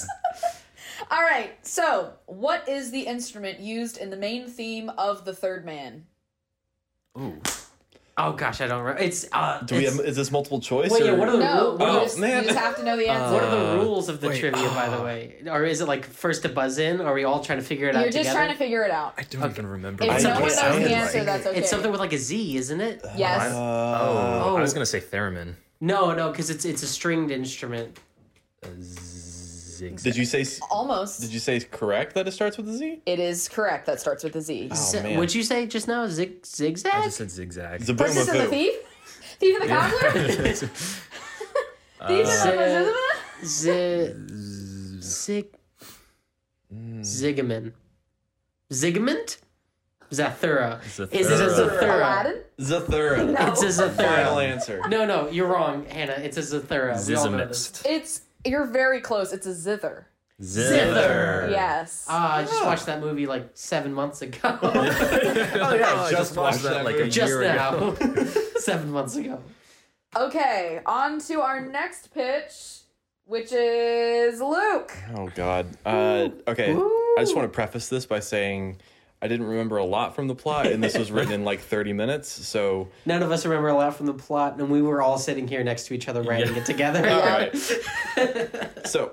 [1.12, 1.52] All right.
[1.66, 6.06] So, what is the instrument used in the main theme of The Third Man?
[7.20, 7.42] Ooh.
[8.20, 9.02] Oh gosh, I don't remember.
[9.04, 9.62] It's uh.
[9.62, 10.00] Do we have?
[10.00, 10.90] Is this multiple choice?
[10.90, 12.42] Wait, yeah, what are the No, ru- you, just, man.
[12.44, 13.32] you just have to know the answer.
[13.32, 15.36] what are the Uh, rules of the wait, trivia, by the way?
[15.48, 17.00] Or is it like first to buzz in?
[17.00, 18.38] Or are we all trying to figure it out You're just together?
[18.40, 19.14] trying to figure it out.
[19.20, 20.04] I don't even remember.
[20.04, 20.82] If no one knows the like.
[20.90, 21.60] answer, that's okay.
[21.60, 23.06] It's something with like a Z, isn't it?
[23.16, 23.52] Yes.
[23.54, 24.56] Oh, Oh.
[24.58, 25.54] I was gonna say theremin.
[25.80, 28.00] No, no, because it's it's a stringed instrument.
[29.78, 30.04] Zigzag.
[30.04, 30.46] Did you say?
[30.72, 31.22] Almost.
[31.22, 33.02] Did you say correct that it starts with a Z?
[33.06, 33.86] It is correct.
[33.86, 34.70] That starts with a Z.
[34.72, 35.18] Oh, Z- man.
[35.20, 36.94] Would you say just now zig zigzag?
[36.94, 37.86] I just said zigzag.
[37.98, 38.74] Princess and the Thief?
[39.40, 40.12] Thief and the Cobbler?
[42.08, 44.14] Thief and the uh, Z-
[45.02, 45.48] zig
[47.02, 47.74] zigamin
[48.72, 49.38] zigament
[50.12, 50.82] zathura.
[50.84, 51.14] Zathura.
[51.14, 51.96] Is it a zathura?
[51.96, 52.42] Aladdin?
[52.60, 53.52] Zathura.
[53.64, 54.82] It's a Final answer.
[54.88, 56.14] No, no, you're wrong, Hannah.
[56.14, 57.08] It's a zathura.
[57.08, 57.72] We all know this.
[57.72, 57.86] Zizamist.
[57.86, 59.34] It's you're very close.
[59.34, 60.08] It's a zither.
[60.42, 61.48] Zither.
[61.50, 62.06] Yes.
[62.08, 64.60] Ah, I just watched that movie like seven months ago.
[65.60, 67.10] Oh yeah, I just watched that like a movie.
[67.10, 67.96] just year ago.
[68.00, 68.26] now.
[68.60, 69.42] seven months ago.
[70.16, 72.82] Okay, on to our next pitch,
[73.26, 74.94] which is Luke.
[75.16, 75.66] Oh God.
[75.86, 76.72] Uh, okay.
[76.74, 78.78] I just want to preface this by saying
[79.22, 81.94] I didn't remember a lot from the plot, and this was written in like 30
[81.94, 82.30] minutes.
[82.30, 85.48] So None of us remember a lot from the plot, and we were all sitting
[85.48, 86.62] here next to each other writing Yeah.
[86.62, 87.10] it together.
[87.10, 87.56] all right.
[88.88, 89.12] so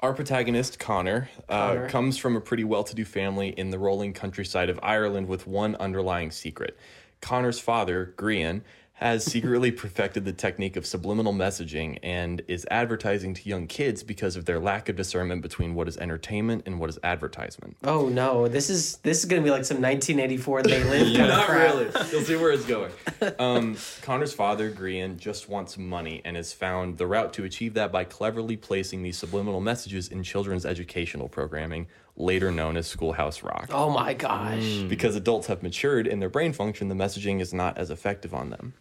[0.00, 1.88] our protagonist Connor, uh, Connor.
[1.90, 6.30] comes from a pretty well-to-do family in the rolling countryside of Ireland with one underlying
[6.30, 6.76] secret.
[7.20, 8.62] Connor's father, Grian,
[8.98, 14.36] has secretly perfected the technique of subliminal messaging and is advertising to young kids because
[14.36, 17.76] of their lack of discernment between what is entertainment and what is advertisement.
[17.82, 21.44] Oh no, this is this is gonna be like some 1984 They Live kind of
[21.44, 22.12] crap.
[22.12, 22.92] You'll see where it's going.
[23.38, 27.90] Um, Connor's father, Grian, just wants money and has found the route to achieve that
[27.90, 33.70] by cleverly placing these subliminal messages in children's educational programming, later known as Schoolhouse Rock.
[33.72, 34.82] Oh my gosh.
[34.88, 38.50] Because adults have matured in their brain function, the messaging is not as effective on
[38.50, 38.74] them.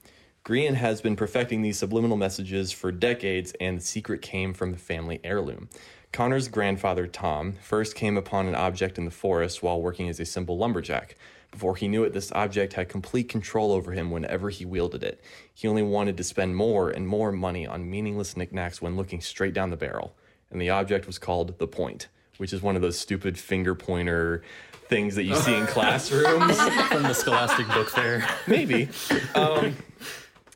[0.45, 4.77] Grian has been perfecting these subliminal messages for decades, and the secret came from the
[4.77, 5.69] family heirloom.
[6.11, 10.25] Connor's grandfather, Tom, first came upon an object in the forest while working as a
[10.25, 11.15] simple lumberjack.
[11.49, 15.23] Before he knew it, this object had complete control over him whenever he wielded it.
[15.53, 19.53] He only wanted to spend more and more money on meaningless knickknacks when looking straight
[19.53, 20.13] down the barrel.
[20.51, 24.43] And the object was called the point, which is one of those stupid finger pointer
[24.89, 26.59] things that you see in classrooms.
[26.89, 28.27] from the Scholastic Book Fair.
[28.45, 28.89] Maybe.
[29.35, 29.77] Um,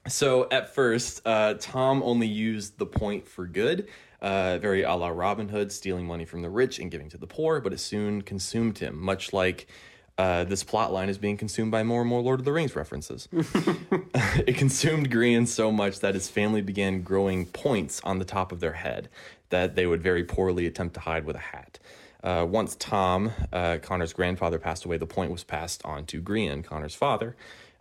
[0.07, 3.87] so at first, uh, Tom only used the point for good,
[4.21, 7.27] uh, very a la Robin Hood, stealing money from the rich and giving to the
[7.27, 9.67] poor, but it soon consumed him, much like
[10.17, 12.75] uh, this plot line is being consumed by more and more Lord of the Rings
[12.75, 13.27] references.
[13.31, 18.59] it consumed Grian so much that his family began growing points on the top of
[18.59, 19.09] their head
[19.49, 21.79] that they would very poorly attempt to hide with a hat.
[22.23, 26.63] Uh, once Tom, uh, Connor's grandfather, passed away, the point was passed on to Grian,
[26.63, 27.35] Connor's father.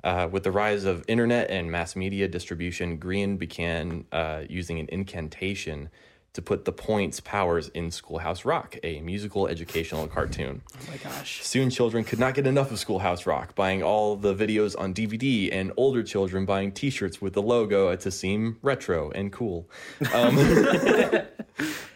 [0.06, 4.86] Uh, with the rise of internet and mass media distribution, Grian began uh, using an
[4.90, 5.90] incantation
[6.32, 10.62] to put the point's powers in Schoolhouse Rock, a musical educational cartoon.
[10.72, 11.42] Oh my gosh.
[11.42, 15.48] Soon, children could not get enough of Schoolhouse Rock, buying all the videos on DVD,
[15.52, 19.68] and older children buying t shirts with the logo to seem retro and cool.
[20.14, 20.36] Um,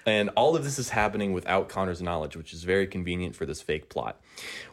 [0.06, 3.60] and all of this is happening without Connor's knowledge, which is very convenient for this
[3.60, 4.20] fake plot.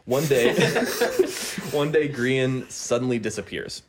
[0.04, 0.54] One day,
[1.72, 3.82] one day, Grian suddenly disappears.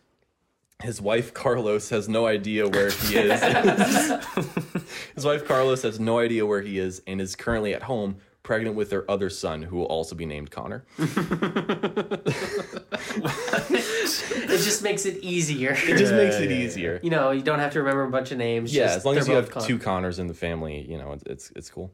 [0.81, 3.41] His wife Carlos has no idea where he is.
[5.15, 8.77] His wife Carlos has no idea where he is and is currently at home, pregnant
[8.77, 10.85] with their other son, who will also be named Connor.
[14.49, 15.71] It just makes it easier.
[15.71, 16.99] It just makes it easier.
[17.03, 18.73] You know, you don't have to remember a bunch of names.
[18.73, 21.13] Yeah, just as long as you have Con- two Connors in the family, you know,
[21.13, 21.91] it's it's, it's cool.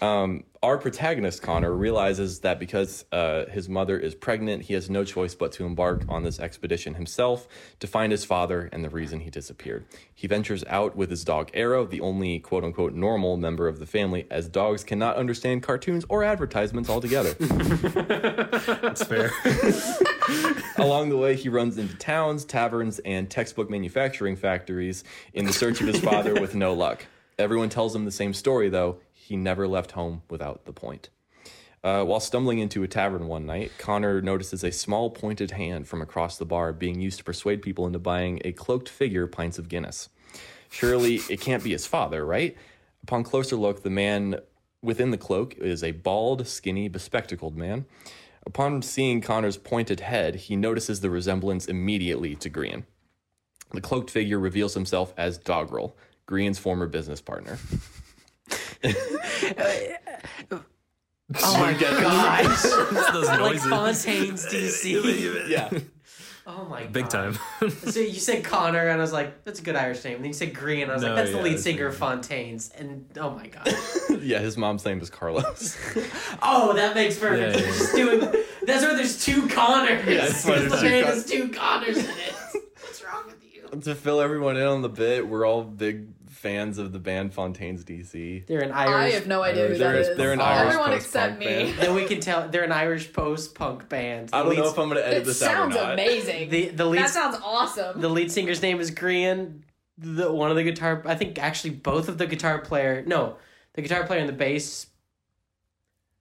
[0.00, 5.04] Um, our protagonist Connor realizes that because uh, his mother is pregnant, he has no
[5.04, 7.46] choice but to embark on this expedition himself
[7.80, 9.84] to find his father and the reason he disappeared.
[10.14, 13.86] He ventures out with his dog Arrow, the only quote unquote normal member of the
[13.86, 17.34] family, as dogs cannot understand cartoons or advertisements altogether.
[17.38, 19.30] That's fair.
[20.76, 25.80] Along the way, he runs into towns, taverns, and textbook manufacturing factories in the search
[25.80, 27.06] of his father with no luck.
[27.38, 28.98] Everyone tells him the same story, though.
[29.12, 31.10] He never left home without the point.
[31.84, 36.02] Uh, while stumbling into a tavern one night, Connor notices a small pointed hand from
[36.02, 39.68] across the bar being used to persuade people into buying a cloaked figure pints of
[39.68, 40.08] Guinness.
[40.68, 42.56] Surely it can't be his father, right?
[43.04, 44.40] Upon closer look, the man
[44.82, 47.84] within the cloak is a bald, skinny, bespectacled man.
[48.46, 52.84] Upon seeing Connor's pointed head, he notices the resemblance immediately to Grian.
[53.72, 55.94] The cloaked figure reveals himself as Dogrel,
[56.28, 57.58] Grian's former business partner.
[61.34, 62.62] Oh my gosh.
[63.12, 63.64] Those like noises.
[63.64, 65.48] Fontaines DC.
[65.48, 65.70] yeah.
[66.48, 66.92] Oh my god.
[66.92, 67.36] Big time.
[67.90, 70.28] So you said Connor, and I was like, "That's a good Irish name." And then
[70.28, 71.96] you said Grian, and I was No, like, "That's the yeah, lead that's singer of
[71.96, 73.68] Fontaines." And oh my god.
[74.22, 75.76] yeah, his mom's name is Carlos.
[76.42, 77.56] Oh, that makes perfect.
[77.56, 77.78] Yeah, You're yeah.
[77.78, 78.44] just doing.
[78.66, 80.06] That's why there's two Connors.
[80.06, 82.34] Yeah, that's why there's two Con- has two Connors in it.
[82.80, 83.80] What's wrong with you?
[83.80, 86.06] to fill everyone in on the bit, we're all big
[86.36, 88.46] fans of the band Fontaines DC.
[88.46, 89.12] They're an Irish.
[89.14, 90.16] I have no idea who They're- that is.
[90.16, 91.46] they're an Irish Everyone post-punk except me.
[91.46, 91.78] band.
[91.78, 94.30] Then we can tell they're an Irish post-punk band.
[94.32, 96.50] I don't know if I'm gonna edit this out or sounds amazing.
[96.50, 98.00] the the lead that sounds awesome.
[98.00, 99.62] the lead singer's name is Grian.
[99.98, 103.36] The one of the guitar, I think actually both of the guitar player, no,
[103.72, 104.86] the guitar player and the bass.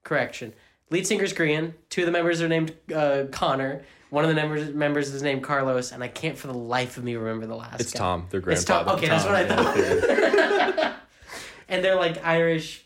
[0.03, 0.53] Correction,
[0.91, 1.73] lead singer's Grian.
[1.89, 3.83] Two of the members are named uh, Connor.
[4.09, 7.03] One of the members members is named Carlos, and I can't for the life of
[7.03, 7.81] me remember the last.
[7.81, 7.99] It's guy.
[7.99, 8.81] Tom, their grandfather.
[8.81, 8.97] It's Tom.
[8.97, 10.95] Okay, that's what I thought.
[11.69, 12.85] and they're like Irish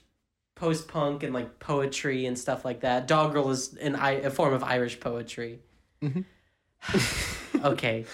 [0.55, 3.07] post punk and like poetry and stuff like that.
[3.07, 5.59] Doggerel is an I- a form of Irish poetry.
[7.63, 8.05] okay,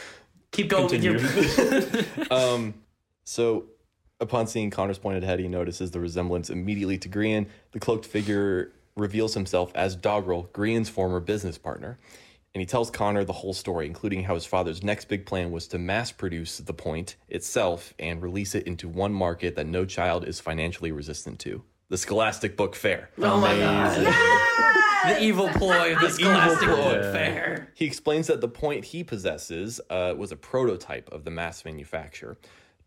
[0.52, 2.32] keep going with your.
[2.32, 2.74] um,
[3.24, 3.66] so
[4.20, 7.48] upon seeing Connor's pointed head, he notices the resemblance immediately to Grian.
[7.72, 12.00] The cloaked figure reveals himself as Dogrel, Grian's former business partner.
[12.56, 15.68] And he tells Connor the whole story, including how his father's next big plan was
[15.68, 20.26] to mass produce the point itself and release it into one market that no child
[20.26, 23.10] is financially resistant to the Scholastic Book Fair.
[23.18, 23.98] Oh my god!
[25.06, 26.94] the evil ploy of the Scholastic ploy.
[26.94, 27.72] Book Fair.
[27.76, 32.38] He explains that the point he possesses uh, was a prototype of the mass manufacture.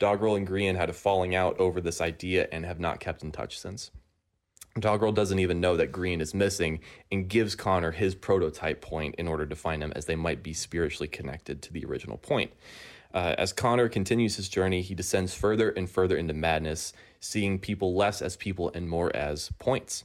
[0.01, 3.33] Dogrel and Grian had a falling out over this idea and have not kept in
[3.33, 3.91] touch since.
[4.77, 9.27] Dogrel doesn't even know that Grian is missing and gives Connor his prototype point in
[9.27, 12.53] order to find him, as they might be spiritually connected to the original point.
[13.13, 17.95] Uh, as Connor continues his journey, he descends further and further into madness, seeing people
[17.95, 20.05] less as people and more as points.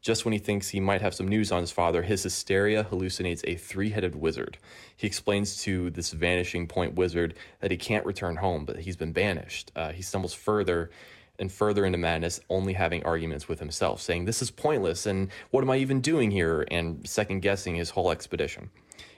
[0.00, 3.42] Just when he thinks he might have some news on his father, his hysteria hallucinates
[3.44, 4.56] a three headed wizard.
[4.96, 9.12] He explains to this vanishing point wizard that he can't return home, but he's been
[9.12, 9.72] banished.
[9.74, 10.90] Uh, he stumbles further
[11.38, 15.62] and further into madness, only having arguments with himself, saying, This is pointless, and what
[15.62, 16.66] am I even doing here?
[16.70, 18.70] and second guessing his whole expedition.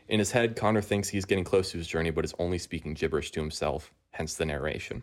[0.08, 2.94] In his head, Connor thinks he's getting close to his journey, but is only speaking
[2.94, 5.02] gibberish to himself, hence the narration.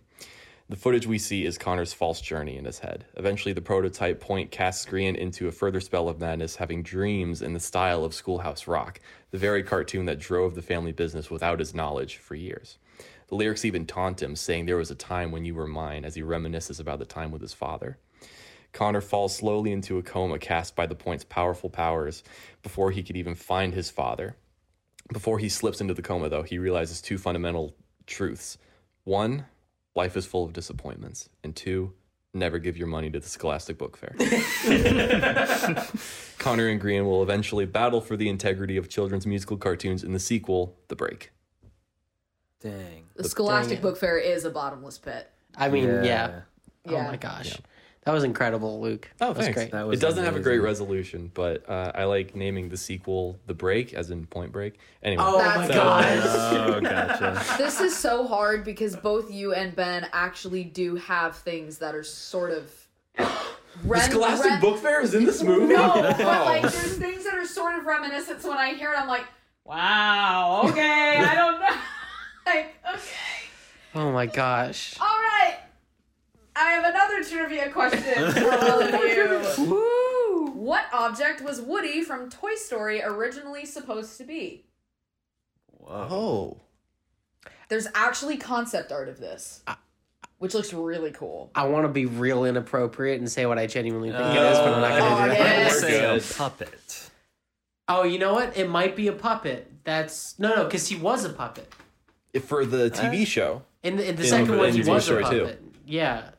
[0.69, 3.05] The footage we see is Connor's false journey in his head.
[3.15, 7.53] Eventually, the prototype point casts Grian into a further spell of madness, having dreams in
[7.53, 8.99] the style of Schoolhouse Rock,
[9.31, 12.77] the very cartoon that drove the family business without his knowledge for years.
[13.27, 16.15] The lyrics even taunt him, saying there was a time when you were mine, as
[16.15, 17.97] he reminisces about the time with his father.
[18.71, 22.23] Connor falls slowly into a coma cast by the point's powerful powers
[22.63, 24.37] before he could even find his father.
[25.11, 28.57] Before he slips into the coma, though, he realizes two fundamental truths.
[29.03, 29.45] One,
[29.95, 31.29] life is full of disappointments.
[31.43, 31.93] And two,
[32.33, 34.15] never give your money to the Scholastic Book Fair.
[36.37, 40.19] Connor and Grian will eventually battle for the integrity of children's musical cartoons in the
[40.19, 41.31] sequel, The Break.
[42.61, 43.03] Dang.
[43.15, 43.81] The Scholastic it.
[43.81, 45.29] Book Fair is a bottomless pit.
[45.55, 46.41] I mean, yeah.
[46.87, 47.07] Oh Yeah.
[47.07, 47.57] my gosh,
[48.03, 49.09] that was incredible, Luke.
[49.19, 49.57] Oh, that was thanks.
[49.59, 49.71] great.
[49.71, 50.65] That was it doesn't have a great amazing.
[50.65, 54.79] resolution, but uh, I like naming the sequel The Break, as in Point Break.
[55.03, 56.23] Anyway, Oh That's my so gosh.
[56.75, 57.57] Oh, gotcha.
[57.57, 62.03] This is so hard because both you and Ben actually do have things that are
[62.03, 62.71] sort of.
[63.83, 65.73] Ren- Ren- Book Fair is in this movie?
[65.73, 68.41] No, but like there's things that are sort of reminiscent.
[68.41, 69.25] So when I hear it, I'm like,
[69.65, 71.67] wow, okay, I don't know.
[72.47, 73.45] Like, okay.
[73.95, 74.95] Oh my gosh.
[74.99, 75.57] All right.
[76.55, 79.65] I have another trivia question for all of you.
[79.69, 80.51] Woo!
[80.53, 84.65] What object was Woody from Toy Story originally supposed to be?
[85.71, 86.07] Whoa.
[86.09, 86.57] Oh.
[87.69, 89.61] There's actually concept art of this,
[90.39, 91.51] which looks really cool.
[91.53, 94.73] I want to be real inappropriate and say what I genuinely think it is, but
[94.73, 95.59] I'm not Oh, gonna do that.
[95.63, 95.69] yeah.
[95.69, 97.09] Say a puppet.
[97.89, 98.57] Oh, you know what?
[98.57, 99.71] It might be a puppet.
[99.83, 101.71] That's no, no, because he was a puppet.
[102.33, 103.63] If for the uh, TV show.
[103.83, 105.39] In the, in the In- second one, in he Toy was a Story two.
[105.45, 105.63] puppet.
[105.85, 106.29] Yeah,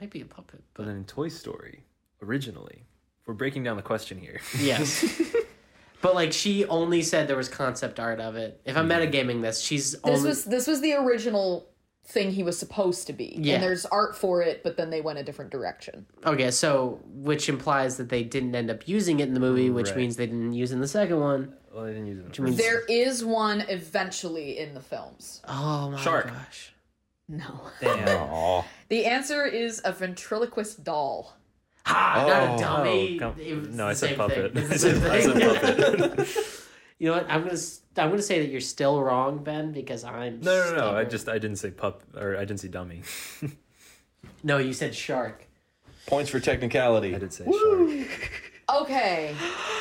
[0.00, 1.84] might be a puppet, But but then in Toy Story,
[2.22, 2.84] originally,
[3.20, 4.40] if we're breaking down the question here.
[4.60, 5.04] yes.
[6.02, 8.60] but like, she only said there was concept art of it.
[8.64, 10.28] If I'm metagaming this, she's This only.
[10.28, 11.68] was this was the original
[12.06, 13.54] thing he was supposed to be, Yeah.
[13.54, 16.04] and there's art for it, but then they went a different direction.
[16.26, 19.88] Okay, so which implies that they didn't end up using it in the movie, which
[19.88, 19.96] Right.
[19.96, 21.54] means they didn't use it in the second one.
[21.72, 22.24] Well, I didn't use it.
[22.26, 25.40] in the means- There is one eventually in the films.
[25.48, 26.28] Oh my Shark.
[26.28, 26.72] gosh.
[27.28, 27.60] No.
[27.80, 28.64] Damn.
[28.90, 31.34] The answer is a ventriloquist doll.
[31.86, 32.24] Ha!
[32.28, 32.54] Not Oh.
[32.54, 33.16] a dummy.
[33.16, 34.52] Oh, come- It was no, the I said puppet.
[34.56, 35.98] It's the said, same I said thing.
[36.10, 36.28] puppet.
[37.04, 37.30] You know what?
[37.30, 40.40] I'm gonna s- I'm gonna say that you're still wrong, Ben, because I'm.
[40.40, 40.96] No, no, no.
[40.96, 43.02] I just I didn't say pup or I didn't say dummy.
[44.42, 44.56] no.
[44.56, 45.44] You said shark.
[46.06, 47.14] Points for technicality.
[47.14, 48.08] I did say shark.
[48.74, 49.36] Okay,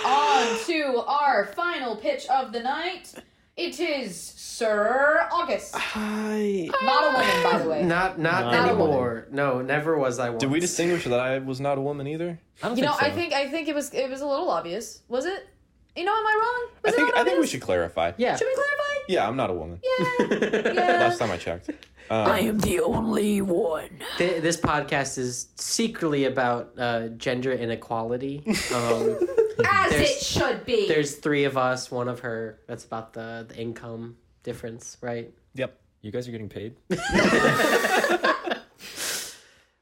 [0.05, 3.13] on to our final pitch of the night.
[3.55, 5.73] It is Sir August.
[5.73, 6.69] Hi.
[6.83, 7.83] Not a woman, by the way.
[7.83, 9.27] Not not Not a anymore.
[9.31, 10.31] No, never was I.
[10.31, 10.41] Once.
[10.41, 12.37] Did we distinguish that I was not a woman either?
[12.61, 13.05] I don't You know, so.
[13.05, 14.99] I think I think it was it was a little obvious.
[15.07, 15.47] Was it?
[15.95, 16.69] You know, am I wrong?
[16.85, 18.11] I Was it think I think we should clarify.
[18.17, 18.35] Yeah.
[18.35, 19.05] Should we clarify?
[19.07, 19.79] Yeah, I'm not a woman.
[19.83, 20.25] Yeah.
[20.73, 20.81] yeah.
[20.99, 21.69] Last time I checked.
[22.09, 23.89] Um, am the only one.
[24.17, 28.43] Th- this podcast is secretly about uh, gender inequality.
[28.73, 29.19] Um,
[29.65, 30.87] As There's- it should be.
[30.87, 32.59] there's three of us, one of her.
[32.67, 35.31] That's about the, the income difference, right?
[35.53, 35.79] Yep.
[36.01, 36.75] you guys are getting paid.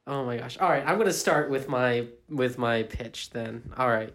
[0.08, 0.58] Oh my gosh!
[0.58, 3.72] All right, I'm gonna start with my with my pitch then.
[3.78, 4.12] All right,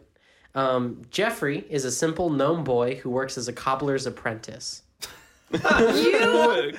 [0.56, 4.82] um, Jeffrey is a simple gnome boy who works as a cobbler's apprentice.
[5.52, 6.72] you oh,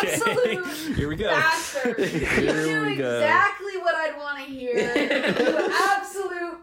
[0.00, 0.14] okay.
[0.14, 1.28] absolute Here we go.
[1.28, 1.98] bastard.
[1.98, 3.16] You Here knew we go.
[3.16, 4.74] exactly what I'd want to hear.
[4.74, 5.70] you absolute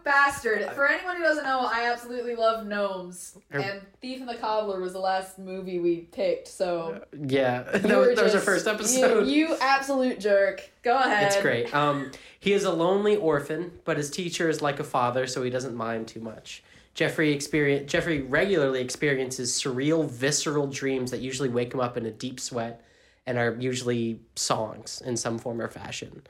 [0.08, 0.64] bastard.
[0.72, 3.36] For anyone who doesn't know, I absolutely love gnomes.
[3.50, 8.16] And Thief and the Cobbler was the last movie we picked, so Yeah, that was,
[8.16, 9.26] that was our first you- episode.
[9.28, 10.68] You, absolute jerk.
[10.82, 11.24] Go ahead.
[11.32, 11.72] It's great.
[11.74, 15.50] Um, he is a lonely orphan, but his teacher is like a father, so he
[15.50, 16.62] doesn't mind too much.
[16.94, 22.10] Jeffrey experience Jeffrey regularly experiences surreal, visceral dreams that usually wake him up in a
[22.10, 22.82] deep sweat,
[23.26, 26.22] and are usually songs in some form or fashion.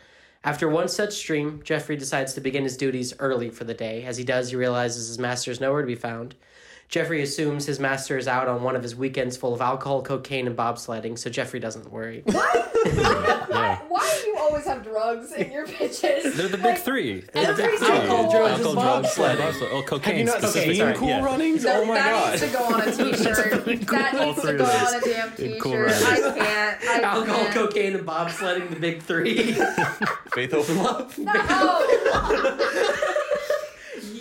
[0.45, 4.05] After one such dream, Jeffrey decides to begin his duties early for the day.
[4.05, 6.37] As he does, he realizes his master is nowhere to be found.
[6.89, 10.47] Jeffrey assumes his master is out on one of his weekends full of alcohol, cocaine,
[10.47, 12.25] and bobsledding, so Jeffrey doesn't worry.
[13.49, 16.01] Why, why do you always have drugs in your pitches?
[16.37, 17.25] They're the big Like, three.
[17.35, 18.37] Every big single alcohol, one.
[18.37, 19.37] drugs, Alcohol, and drugs, bobsledding.
[19.39, 20.27] bobsled- Oh, cocaine.
[20.27, 21.25] Have you not seen Sorry, Cool yeah.
[21.25, 21.63] Runnings?
[21.65, 22.31] That, oh my that god.
[22.31, 23.51] needs to go on a t-shirt.
[23.51, 25.65] that needs to go on a damn t-shirt.
[25.65, 26.03] runnings.
[26.05, 26.85] I can't.
[26.85, 27.55] I Alcohol, can't.
[27.55, 29.53] cocaine, and bobsledding, the big three.
[30.33, 31.19] Faith, hope, and love.
[31.19, 31.33] No.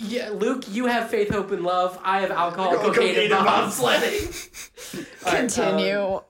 [0.01, 1.99] yeah, Luke, you have faith, hope, and love.
[2.03, 5.05] I have alcohol, Alcohol, cocaine, cocaine, and and bobsledding.
[5.25, 6.01] All right, Continue.
[6.15, 6.21] um,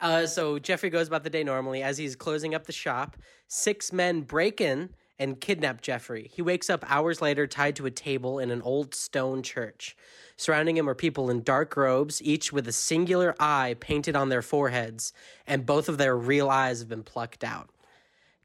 [0.00, 1.82] Uh, so Jeffrey goes about the day normally.
[1.82, 3.16] As he's closing up the shop,
[3.48, 6.30] six men break in and kidnap Jeffrey.
[6.32, 9.94] He wakes up hours later tied to a table in an old stone church.
[10.38, 14.40] Surrounding him are people in dark robes, each with a singular eye painted on their
[14.40, 15.12] foreheads,
[15.46, 17.68] and both of their real eyes have been plucked out.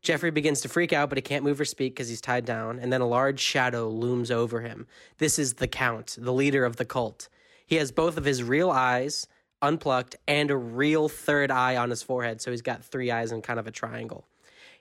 [0.01, 2.77] Jeffrey begins to freak out, but he can't move or speak because he's tied down,
[2.77, 4.85] and then a large shadow looms over him.
[5.17, 7.29] This is the Count, the leader of the cult.
[7.65, 9.25] He has both of his real eyes
[9.66, 13.41] unplucked and a real third eye on his forehead, so he's got three eyes in
[13.41, 14.26] kind of a triangle.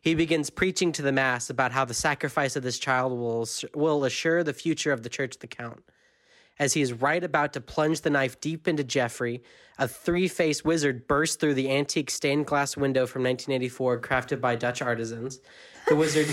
[0.01, 4.05] He begins preaching to the mass about how the sacrifice of this child will, will
[4.05, 5.83] assure the future of the Church of the Count.
[6.59, 9.43] As he is right about to plunge the knife deep into Jeffrey,
[9.79, 14.55] a three faced wizard bursts through the antique stained glass window from 1984, crafted by
[14.55, 15.41] Dutch artisans.
[15.87, 16.27] The wizard,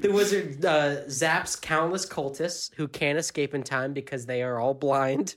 [0.00, 4.74] the wizard uh, zaps countless cultists who can't escape in time because they are all
[4.74, 5.36] blind.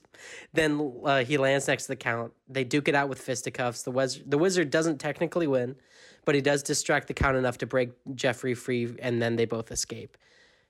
[0.52, 2.32] Then uh, he lands next to the count.
[2.48, 3.82] They duke it out with fisticuffs.
[3.82, 5.76] The, wiz- the wizard doesn't technically win,
[6.24, 9.70] but he does distract the count enough to break Jeffrey free, and then they both
[9.70, 10.18] escape.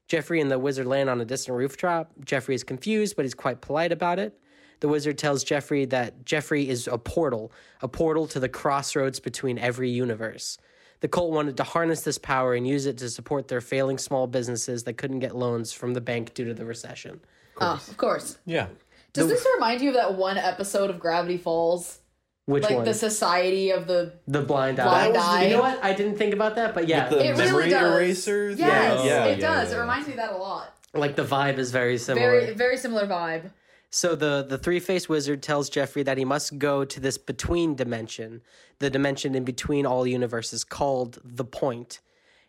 [0.07, 2.13] Jeffrey and the wizard land on a distant rooftop.
[2.25, 4.39] Jeffrey is confused, but he's quite polite about it.
[4.81, 7.53] The wizard tells Jeffrey that Jeffrey is a portal,
[7.83, 10.59] a portal to the crossroads between every universe.
[11.01, 14.27] The cult wanted to harness this power and use it to support their failing small
[14.27, 17.21] businesses that couldn't get loans from the bank due to the recession.
[17.61, 18.39] Oh, of course.
[18.45, 18.67] Yeah.
[19.13, 21.99] Does this remind you of that one episode of Gravity Falls?
[22.47, 22.85] Which Like one?
[22.85, 24.15] the Society of the.
[24.27, 25.11] the blind eye.
[25.11, 25.45] Blind Eye.
[25.45, 25.85] You know what?
[25.85, 27.95] I didn't think about that, but yeah, The It memory really does.
[27.95, 28.51] eraser.
[28.51, 29.25] Yes, Yeah.
[29.27, 29.71] it yeah, does.
[29.71, 30.73] yeah, It reminds me of that a lot.
[30.95, 32.41] like the vibe is very similar.
[32.41, 33.51] Very, very similar vibe.
[33.91, 37.75] So the the three faced wizard tells Jeffrey that he must go to this between
[37.75, 38.43] dimension,
[38.81, 42.01] the dimension in between all universes called the Point,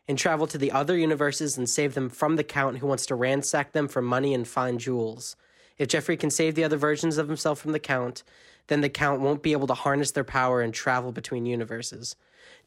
[0.08, 3.16] and travel to the other universes and save them from the Count who wants to
[3.16, 5.38] ransack them for money and find jewels.
[5.78, 8.24] If Jeffrey can save the other versions of himself from the Count,
[8.68, 12.18] then the Count won't be able to harness their power and travel between universes.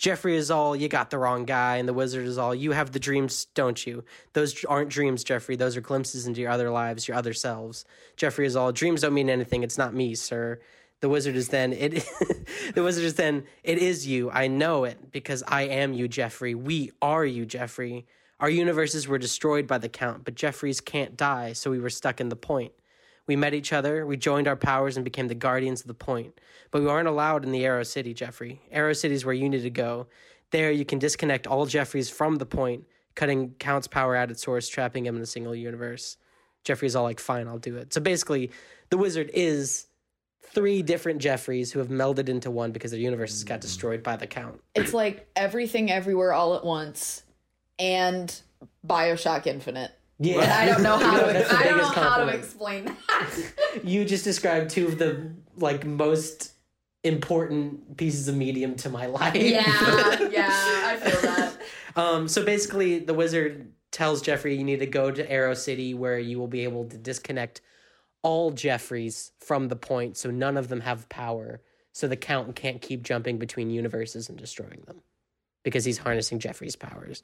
[0.03, 2.91] Jeffrey is all, you got the wrong guy, and the wizard is all, you have
[2.91, 4.03] the dreams, don't you?
[4.33, 5.55] Those aren't dreams, Jeffrey.
[5.55, 7.85] Those are glimpses into your other lives, your other selves.
[8.17, 9.63] Jeffrey is all, dreams don't mean anything.
[9.63, 10.59] It's not me, sir.
[11.03, 12.05] The wizard is then, it,
[12.75, 14.29] the wizard is then, it is you.
[14.33, 16.57] I know it because I am you, Jeffrey.
[16.57, 18.05] We are you, Jeffrey.
[18.41, 22.21] Our universes were destroyed by the Count, but Jeffrey's can't die, so we were stuck
[22.21, 22.73] in the point.
[23.27, 26.41] We met each other, we joined our powers and became the guardians of the point.
[26.71, 28.61] But we aren't allowed in the Arrow City, Jeffrey.
[28.71, 30.09] Arrow City is where you need to go.
[30.51, 34.69] There, you can disconnect all Jeffreys from the point, cutting Count's power at its source,
[34.69, 36.17] trapping him in a single universe.
[36.65, 37.93] Jeffrey's all like, fine, I'll do it.
[37.93, 38.51] So basically,
[38.91, 39.87] the wizard is
[40.43, 43.63] three different Jeffreys who have melded into one because their universes got mm.
[43.63, 44.61] destroyed by the Count.
[44.75, 47.23] It's like everything everywhere all at once
[47.79, 48.41] and
[48.87, 49.93] Bioshock Infinite.
[50.23, 51.33] Yeah, I don't know how to.
[51.33, 52.97] that's I don't know how to explain that.
[53.85, 56.53] You just described two of the like most
[57.05, 59.35] important pieces of medium to my life.
[59.35, 59.65] yeah,
[60.31, 61.57] yeah, I feel that.
[61.97, 66.19] Um, so basically, the wizard tells Jeffrey you need to go to Arrow City where
[66.19, 67.61] you will be able to disconnect
[68.23, 71.61] all Jeffreys from the point so none of them have power.
[71.93, 75.03] So the Count can't keep jumping between universes and destroying them
[75.63, 77.23] because he's harnessing Jeffrey's powers.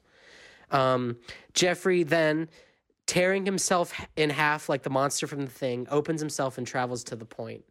[0.71, 1.17] Um,
[1.53, 2.49] Jeffrey then,
[3.09, 7.15] tearing himself in half like the monster from the thing, opens himself and travels to
[7.15, 7.65] the point.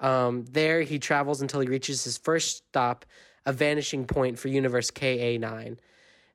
[0.00, 3.04] Um, there, he travels until he reaches his first stop,
[3.46, 5.76] a vanishing point for Universe KA9.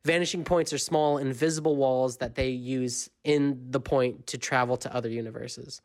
[0.05, 4.95] Vanishing points are small, invisible walls that they use in the point to travel to
[4.95, 5.81] other universes.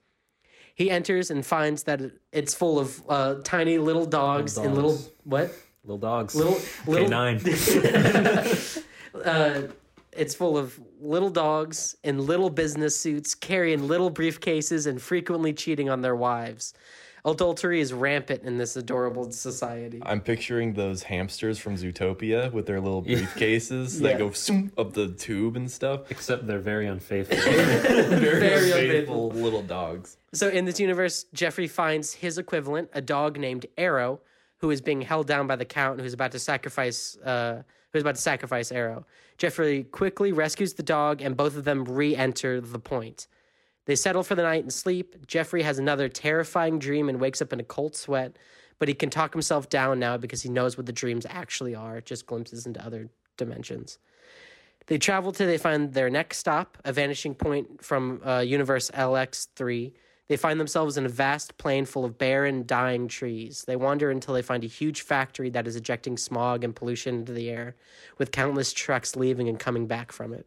[0.77, 5.53] He enters and finds that it's full of uh, tiny little dogs, and little what?
[5.83, 6.37] Little dogs.
[6.37, 8.85] Little little K9.
[9.25, 9.63] uh,
[10.17, 15.89] it's full of little dogs in little business suits, carrying little briefcases and frequently cheating
[15.91, 16.75] on their wives.
[17.27, 19.99] Adultery is rampant in this adorable society.
[20.05, 24.09] I'm picturing those hamsters from Zootopia with their little briefcases Yeah.
[24.09, 26.11] that go zoom up the tube and stuff.
[26.11, 27.39] Except they're very unfaithful.
[27.53, 30.19] Very, Very unfaithful little dogs.
[30.35, 34.21] So in this universe, Jeffrey finds his equivalent, a dog named Arrow,
[34.59, 37.63] who is being held down by the Count, who's about to sacrifice, uh,
[37.95, 39.07] who's about to sacrifice Arrow.
[39.39, 43.27] Jeffrey quickly rescues the dog, and both of them re-enter the point.
[43.87, 45.27] They settle for the night and sleep.
[45.27, 48.37] Jeffrey has another terrifying dream and wakes up in a cold sweat,
[48.79, 52.01] but he can talk himself down now because he knows what the dreams actually are,
[52.01, 53.99] just glimpses into other dimensions.
[54.87, 59.93] They travel till they find their next stop, a vanishing point from uh, Universe LX3.
[60.29, 63.65] They find themselves in a vast plain full of barren, dying trees.
[63.67, 67.33] They wander until they find a huge factory that is ejecting smog and pollution into
[67.33, 67.77] the air,
[68.17, 70.47] with countless trucks leaving and coming back from it.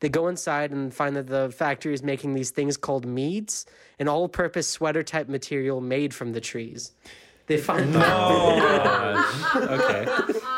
[0.00, 3.64] They go inside and find that the factory is making these things called thneeds,
[3.98, 6.92] an all purpose sweater type material made from the trees.
[7.46, 9.60] They find oh, no.
[9.74, 10.40] okay.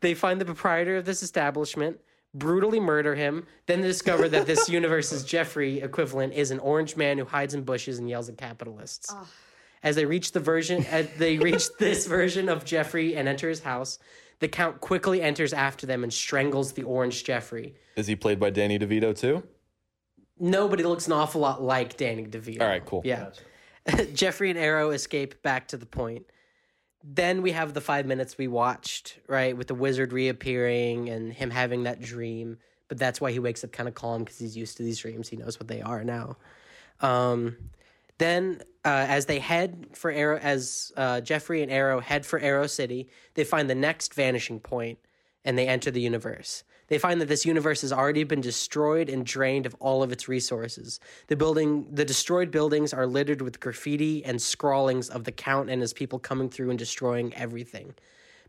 [0.00, 2.00] They find the proprietor of this establishment,
[2.34, 7.24] brutally murder him, then discover that this universe's Jeffrey equivalent is an orange man who
[7.24, 9.14] hides in bushes and yells at capitalists.
[9.82, 13.60] As they reach the version, as they reach this version of Jeffrey and enter his
[13.60, 13.98] house,
[14.40, 17.74] the Count quickly enters after them and strangles the orange Jeffrey.
[17.96, 19.42] Is he played by Danny DeVito too?
[20.38, 22.60] Nobody looks an awful lot like Danny DeVito.
[22.62, 23.02] All right, cool.
[23.04, 23.30] Yeah.
[24.14, 26.26] Jeffrey and Arrow escape back to the point.
[27.10, 31.48] Then we have the five minutes we watched, right, with the wizard reappearing and him
[31.48, 32.58] having that dream.
[32.88, 35.28] But that's why he wakes up kind of calm because he's used to these dreams.
[35.28, 36.36] He knows what they are now.
[37.00, 37.56] Um,
[38.18, 42.66] then, uh, as they head for Arrow, as uh, Jeffrey and Arrow head for Arrow
[42.66, 44.98] City, they find the next vanishing point
[45.44, 46.62] and they enter the universe.
[46.88, 50.26] They find that this universe has already been destroyed and drained of all of its
[50.26, 51.00] resources.
[51.28, 55.80] The building, the destroyed buildings are littered with graffiti and scrawlings of the Count and
[55.80, 57.94] his people coming through and destroying everything.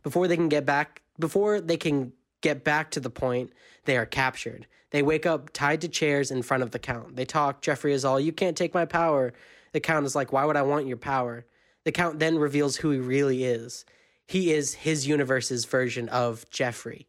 [0.04, 3.52] Before they can get back, before they can get back to the point,
[3.84, 4.68] they are captured.
[4.92, 7.18] They wake up tied to chairs in front of the Count.
[7.18, 7.62] They talk.
[7.62, 9.34] Jeffrey is all, "You can't take my power."
[9.74, 11.46] The Count is like, "Why would I want your power?"
[11.84, 13.84] The Count then reveals who he really is.
[14.26, 17.08] He is his universe's version of Jeffrey.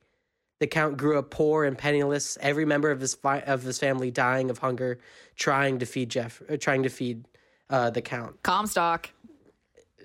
[0.60, 2.36] The Count grew up poor and penniless.
[2.40, 4.98] Every member of his fi- of his family dying of hunger,
[5.36, 7.26] trying to feed Jeff, uh, trying to feed
[7.70, 8.42] uh, the Count.
[8.42, 9.10] Comstock.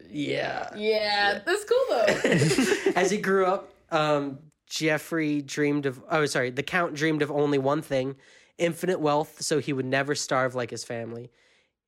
[0.10, 0.70] Yeah.
[0.76, 2.92] Yeah, that's cool though.
[2.96, 6.02] As he grew up, um, Jeffrey dreamed of.
[6.10, 6.52] Oh, sorry.
[6.52, 8.16] The Count dreamed of only one thing:
[8.58, 11.32] infinite wealth, so he would never starve like his family.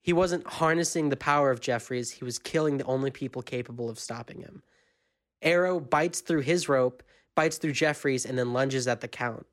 [0.01, 2.11] He wasn't harnessing the power of Jeffrey's.
[2.11, 4.61] He was killing the only people capable of stopping him.
[5.41, 7.03] Arrow bites through his rope,
[7.37, 9.45] bites through Jeffrey's, and then lunges at the Count.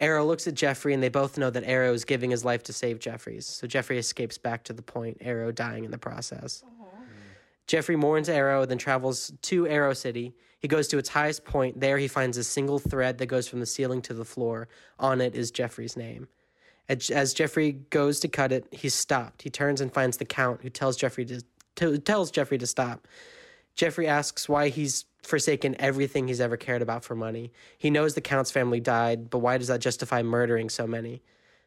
[0.00, 2.72] Arrow looks at Jeffrey, and they both know that Arrow is giving his life to
[2.72, 3.46] save Jeffrey's.
[3.46, 6.64] So Jeffrey escapes back to the point, Arrow dying in the process.
[7.68, 10.34] Jeffrey mourns Arrow, then travels to Arrow City.
[10.58, 11.78] He goes to its highest point.
[11.78, 14.66] There, he finds a single thread that goes from the ceiling to the floor.
[14.98, 16.26] On it is Jeffrey's name.
[16.88, 19.42] As, as Jeffrey goes to cut it, he's stopped.
[19.42, 21.42] He turns and finds the Count, who tells Jeffrey to,
[21.76, 23.06] to tells Jeffrey to stop.
[23.76, 27.52] Jeffrey asks why he's forsaken everything he's ever cared about for money.
[27.76, 31.22] He knows the Count's family died, but why does that justify murdering so many?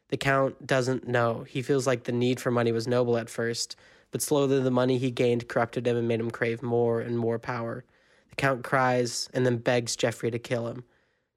[0.08, 1.44] The Count doesn't know.
[1.48, 3.76] He feels like the need for money was noble at first,
[4.10, 7.38] but slowly the money he gained corrupted him and made him crave more and more
[7.38, 7.84] power.
[8.30, 10.84] The Count cries and then begs Jeffrey to kill him.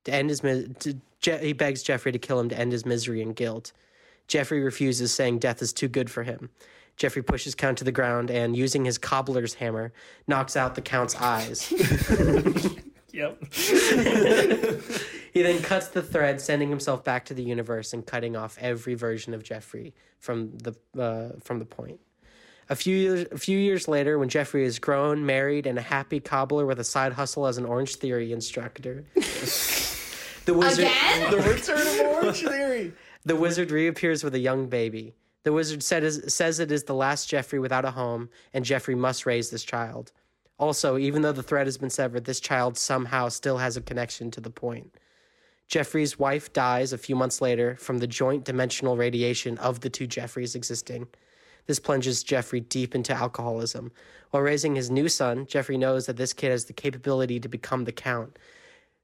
[0.05, 2.85] To end his mis- to, Je- he begs Jeffrey to kill him to end his
[2.85, 3.71] misery and guilt.
[4.27, 6.49] Jeffrey refuses, saying death is too good for him.
[6.97, 9.91] Jeffrey pushes Count to the ground and, using his cobbler's hammer,
[10.27, 11.71] knocks out the Count's eyes.
[13.15, 13.43] Yep.
[15.35, 18.93] He then cuts the thread, sending himself back to the universe and cutting off every
[18.93, 21.99] version of Jeffrey from the uh, from the point.
[22.69, 26.21] A few years a few years later, when Jeffrey is grown, married, and a happy
[26.21, 31.31] cobbler with a side hustle as an Orange Theory instructor, the wizard Again?
[31.31, 32.93] The return of Orange Theory.
[33.25, 35.15] the wizard reappears with a young baby.
[35.45, 39.27] The wizard said says it is the last Jeffrey without a home, and Jeffrey must
[39.27, 40.11] raise this child.
[40.57, 44.31] Also, even though the thread has been severed, this child somehow still has a connection
[44.31, 44.95] to the point.
[45.67, 50.07] Jeffrey's wife dies a few months later from the joint dimensional radiation of the two
[50.07, 51.07] Jeffreys existing.
[51.67, 53.91] This plunges Jeffrey deep into alcoholism.
[54.31, 57.83] While raising his new son, Jeffrey knows that this kid has the capability to become
[57.83, 58.39] the Count.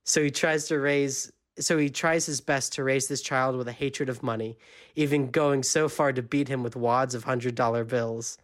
[0.05, 3.67] So he tries to raise so he tries his best to raise this child with
[3.67, 4.57] a hatred of money,
[4.95, 8.37] even going so far to beat him with wads of hundred dollar bills.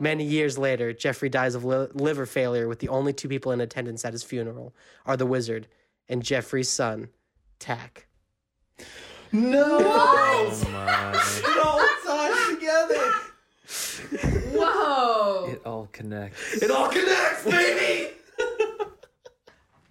[0.00, 3.60] Many years later, Jeffrey dies of li- liver failure with the only two people in
[3.60, 5.68] attendance at his funeral are the wizard
[6.08, 7.08] and Jeffrey's son,
[7.58, 8.06] Tack.
[9.32, 9.78] No.
[9.80, 11.12] Oh my.
[11.14, 13.12] It all ties together.
[14.56, 15.46] Whoa!
[15.52, 16.62] It all connects.
[16.62, 18.10] It all connects, baby.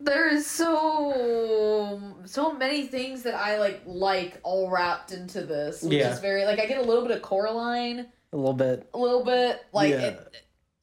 [0.04, 5.94] There is so so many things that I like like all wrapped into this, which
[5.94, 6.12] Yeah.
[6.12, 8.88] is very like I get a little bit of Coraline, A little bit.
[8.94, 9.98] a little bit like Yeah.
[10.02, 10.36] it,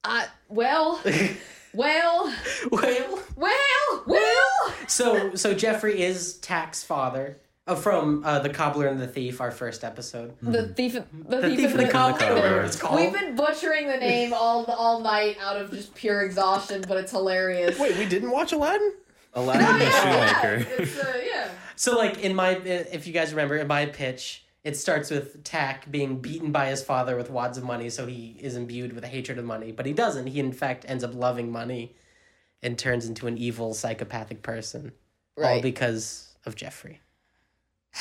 [0.05, 1.01] I well,
[1.75, 2.33] well,
[2.71, 4.75] well, well, well.
[4.87, 7.39] so so Jeffrey is Tack's father.
[7.66, 10.35] Uh, from uh, the cobbler and the thief, our first episode.
[10.41, 11.05] The thief, the,
[11.37, 12.19] The thief, thief and the cobbler.
[12.19, 12.61] cobbler.
[12.62, 12.99] It's called.
[12.99, 17.11] We've been butchering the name all all night out of just pure exhaustion, but it's
[17.12, 17.79] hilarious.
[17.79, 18.95] Wait, we didn't watch Aladdin?
[19.39, 20.82] Aladdin the yeah, Shoemaker.
[20.82, 21.49] it's, uh, yeah.
[21.76, 25.91] So, like in my, if you guys remember, in my pitch, it starts with Tack
[25.91, 29.09] being beaten by his father with wads of money, so he is imbued with a
[29.09, 29.72] hatred of money.
[29.72, 30.26] But he doesn't.
[30.26, 31.95] He in fact ends up loving money,
[32.62, 34.93] and turns into an evil psychopathic person,
[35.36, 35.62] all Right.
[35.62, 37.01] because of Jeffrey.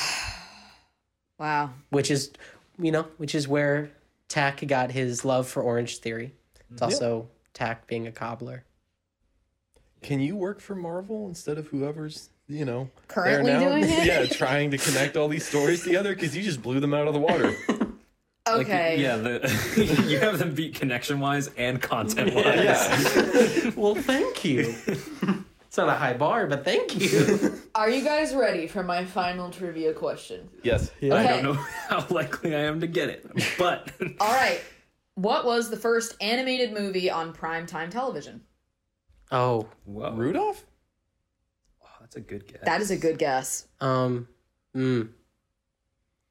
[1.40, 1.72] Wow.
[1.90, 2.32] Which is,
[2.80, 3.92] you know, which is where
[4.28, 6.34] Tack got his love for Orange Theory.
[6.72, 8.64] It's also Tack being a cobbler.
[10.02, 13.60] Can you work for Marvel instead of whoever's, you know, Currently now?
[13.60, 14.06] doing it?
[14.06, 17.14] yeah, trying to connect all these stories together because you just blew them out of
[17.14, 17.54] the water.
[18.50, 19.02] Like, Okay.
[19.02, 22.46] yeah, the, you have them beat connection wise and content wise.
[22.64, 23.72] yeah.
[23.76, 24.74] well, thank you.
[24.88, 27.60] it's not a high bar, but thank you.
[27.76, 30.48] Are you guys ready for my final trivia question?
[30.64, 30.92] yes.
[31.02, 31.28] I Okay.
[31.28, 31.54] don't know
[31.90, 33.30] how likely I am to get it,
[33.60, 33.92] but
[34.22, 34.62] All right.
[35.16, 38.44] What was the first animated movie on primetime television?
[39.32, 40.66] Oh, Whoa, Rudolph?
[41.84, 42.62] Oh, that's a good guess.
[42.64, 43.68] That is a good guess.
[43.80, 44.28] Um,
[44.76, 45.10] mm.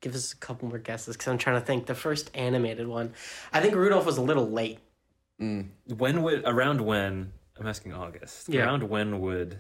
[0.01, 1.87] Give us a couple more guesses because I'm trying to think.
[1.87, 3.13] The first animated one,
[3.53, 4.79] I think Rudolph was a little late.
[5.39, 8.49] when would around when I'm asking August.
[8.49, 8.65] Yeah.
[8.65, 9.59] Around when would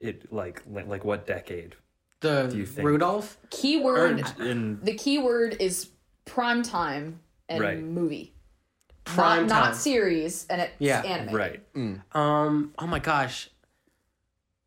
[0.00, 1.74] it like like, like what decade?
[2.20, 2.86] The you think?
[2.86, 3.38] Rudolph.
[3.42, 4.24] Or Keyword.
[4.40, 5.90] in the keyword is
[6.24, 7.80] prime time and Right.
[7.82, 8.34] movie.
[9.14, 11.34] Prime not, not series, and it's Yeah, animated.
[11.34, 11.62] right.
[12.12, 12.72] Um.
[12.78, 13.50] Oh my gosh.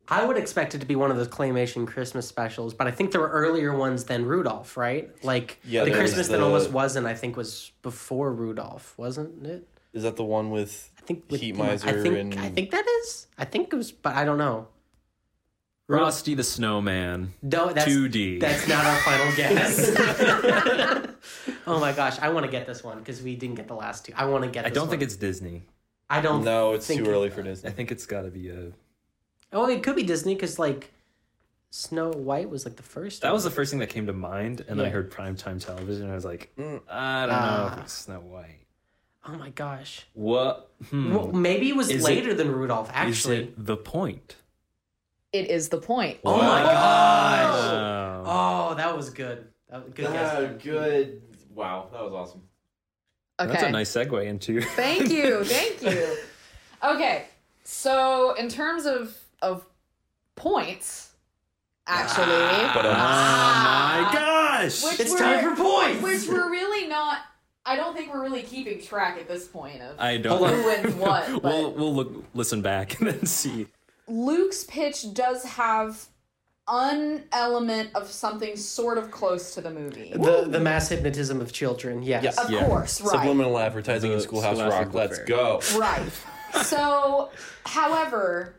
[0.08, 3.12] I would expect it to be one of those claymation Christmas specials, but I think
[3.12, 5.08] there were earlier ones than Rudolph, right?
[5.24, 7.06] Like Yeah, the there was Christmas that almost wasn't.
[7.06, 9.66] I think was before Rudolph, wasn't it?
[9.92, 12.70] Is that the one with I think with Heat Miser I think and I think
[12.72, 13.26] that is.
[13.38, 14.68] I think it was, but I don't know.
[15.88, 17.34] Rusty the Snowman.
[17.42, 18.40] No, that's 2D.
[18.40, 19.88] That's not our final guess.
[21.66, 24.04] oh my gosh, I want to get this one because we didn't get the last
[24.06, 24.12] two.
[24.16, 24.66] I want to get.
[24.66, 25.62] I don't think it's Disney.
[26.10, 26.44] I don't.
[26.44, 27.70] No, it's think too it- early for Disney.
[27.70, 28.72] I think it's got to be a.
[29.52, 30.92] Oh, it could be Disney because like
[31.70, 33.22] Snow White was like the first.
[33.22, 33.34] That one.
[33.34, 34.94] was the first thing that came to mind, and then I Yeah.
[34.94, 36.04] heard primetime television.
[36.04, 36.80] And I was like, Mm.
[36.88, 38.58] I don't know if it's Snow White.
[39.26, 40.06] Oh my gosh.
[40.14, 40.70] What?
[40.90, 41.14] Hmm.
[41.14, 42.88] Well, maybe it was Is later it- than Rudolph.
[42.88, 43.36] Is Actually.
[43.44, 44.34] it the point?
[45.32, 46.18] It is the point.
[46.24, 47.72] Oh my gosh.
[47.72, 48.22] Wow.
[48.26, 49.46] Oh, that was good.
[49.70, 50.62] That was good guess.
[50.62, 51.22] good.
[51.54, 52.42] Wow, that was awesome.
[53.40, 53.50] Okay.
[53.52, 54.60] That's a nice segue into.
[54.76, 55.44] Thank you.
[55.44, 56.16] Thank you.
[56.84, 57.26] Okay.
[57.62, 59.64] So, in terms of of
[60.34, 61.12] points,
[61.86, 62.26] actually,
[62.74, 64.82] But, um, Oh my gosh!
[64.82, 66.02] Which It's we're- time for points.
[66.02, 67.18] which we're really not.
[67.64, 70.38] I don't think we're really keeping track at this point of I don't.
[70.38, 70.56] Hold on.
[70.56, 71.28] who wins what.
[71.34, 73.68] But we'll we'll look listen back and then see.
[74.08, 76.04] Luke's pitch does have
[76.68, 80.12] an element of something sort of close to the movie.
[80.14, 82.02] The the mass hypnotism of children.
[82.02, 82.22] Yes.
[82.24, 82.38] Yes.
[82.38, 82.66] Of Yeah.
[82.66, 83.10] course, right.
[83.10, 84.86] Subliminal advertising in Schoolhouse Rock.
[84.86, 85.26] Book Let's Fair.
[85.26, 85.60] go.
[85.76, 86.02] Right.
[86.64, 87.30] So,
[87.64, 88.56] however,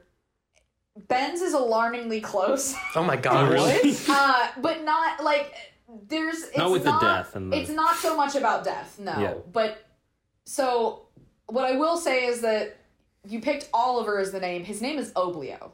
[1.07, 2.75] Ben's is alarmingly close.
[2.95, 3.49] Oh my god.
[3.53, 3.95] really?
[4.09, 5.53] uh, but not like
[6.07, 9.11] there's it's Not with the death and the- it's not so much about death no
[9.19, 9.33] Yeah.
[9.51, 9.85] but
[10.45, 11.03] so
[11.47, 12.75] what i will say is that
[13.27, 15.69] you picked oliver as the name his name is oblio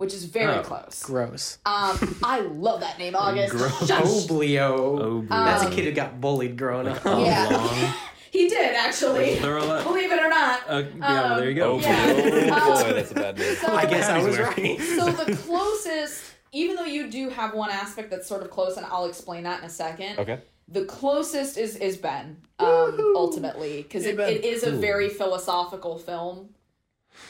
[0.00, 0.62] which is very Oh.
[0.62, 1.02] close.
[1.04, 1.58] Gross.
[1.66, 3.52] Um, I love that name, August.
[3.52, 3.86] Gross.
[3.86, 4.00] Shush.
[4.02, 4.64] Oblio.
[4.70, 7.04] Oh, That's a Um, kid who got bullied growing up.
[7.04, 7.48] Yeah.
[7.52, 7.94] long.
[8.32, 9.40] He did actually.
[9.40, 9.82] There are a lot.
[9.84, 10.60] Believe it or not.
[10.68, 11.72] Uh, yeah, well, there you go.
[11.72, 12.14] Oh, Yeah.
[12.14, 13.56] boy, Um, that's a bad name.
[13.56, 14.80] So I guess I was wearing- right.
[14.80, 16.22] so the closest,
[16.52, 19.58] even though you do have one aspect that's sort of close, and I'll explain that
[19.58, 20.18] in a second.
[20.20, 20.38] Okay.
[20.68, 26.50] The closest is is Ben, um, ultimately, because it, it is a very philosophical film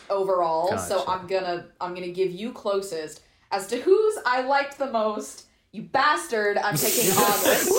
[0.09, 0.77] overall.
[0.79, 3.23] So I'm gonna I'm gonna give you closest
[3.53, 5.47] as to whose I liked the most.
[5.73, 6.59] You bastard!
[6.59, 7.71] I'm taking August.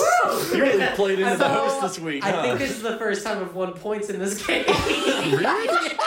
[0.54, 2.24] You really played into the host this week.
[2.24, 4.64] I think this is the first time I've won points in this game.
[4.66, 5.68] really?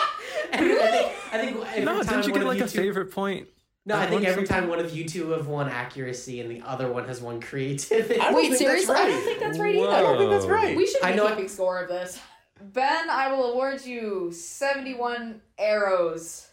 [0.54, 2.68] I think, I think every No, time didn't you one get of like you a
[2.68, 3.48] two, favorite point?
[3.86, 6.62] No, I That think every time one of you two have won accuracy and the
[6.62, 8.20] other one has won creativity.
[8.20, 8.96] I Wait, think that's seriously?
[8.96, 9.10] I right.
[9.10, 9.84] don't think that's right Whoa.
[9.84, 9.94] either.
[9.96, 10.76] I don't think that's right.
[10.76, 12.20] We should be I know I- keeping score of this.
[12.62, 16.48] Ben, I will award you 71 arrows.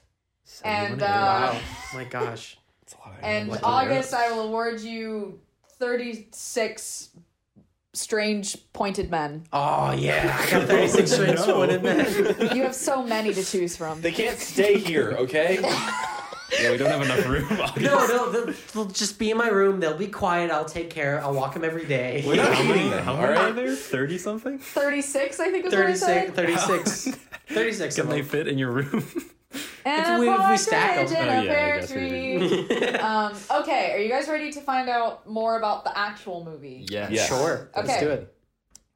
[0.65, 1.61] And, uh, Wow.
[1.95, 2.59] My gosh.
[2.83, 3.41] That's a lot of arrows.
[3.41, 5.41] And What August, I will award you
[5.79, 7.11] 36
[7.95, 9.45] strange pointed men.
[9.53, 12.07] Oh yeah, I got 36 strange pointed men.
[12.57, 14.01] You have so many to choose from.
[14.01, 15.59] They can't stay here, okay?
[16.61, 17.49] Yeah, we don't have enough room.
[17.83, 19.81] No, they'll, they'll, they'll just be in my room.
[19.81, 20.51] They'll be quiet.
[20.51, 21.21] I'll take care.
[21.23, 22.23] I'll walk them every day.
[22.27, 23.39] We're not How many, them, how many right?
[23.51, 23.75] are there?
[23.75, 24.59] 30 something?
[24.59, 27.09] 36, I think is 36, 36,
[27.49, 28.29] 36 Can of they them.
[28.29, 29.05] fit in your room?
[29.85, 31.07] And If a we- if we stack 'em.
[31.07, 31.99] partridge in Oh, yeah, I pear guess we
[32.69, 32.87] tree.
[32.99, 36.87] um, okay, are you guys ready to find out more about the actual movie?
[36.89, 37.09] Yeah.
[37.11, 37.25] Yeah.
[37.27, 37.71] Sure.
[37.77, 38.35] Let's do it.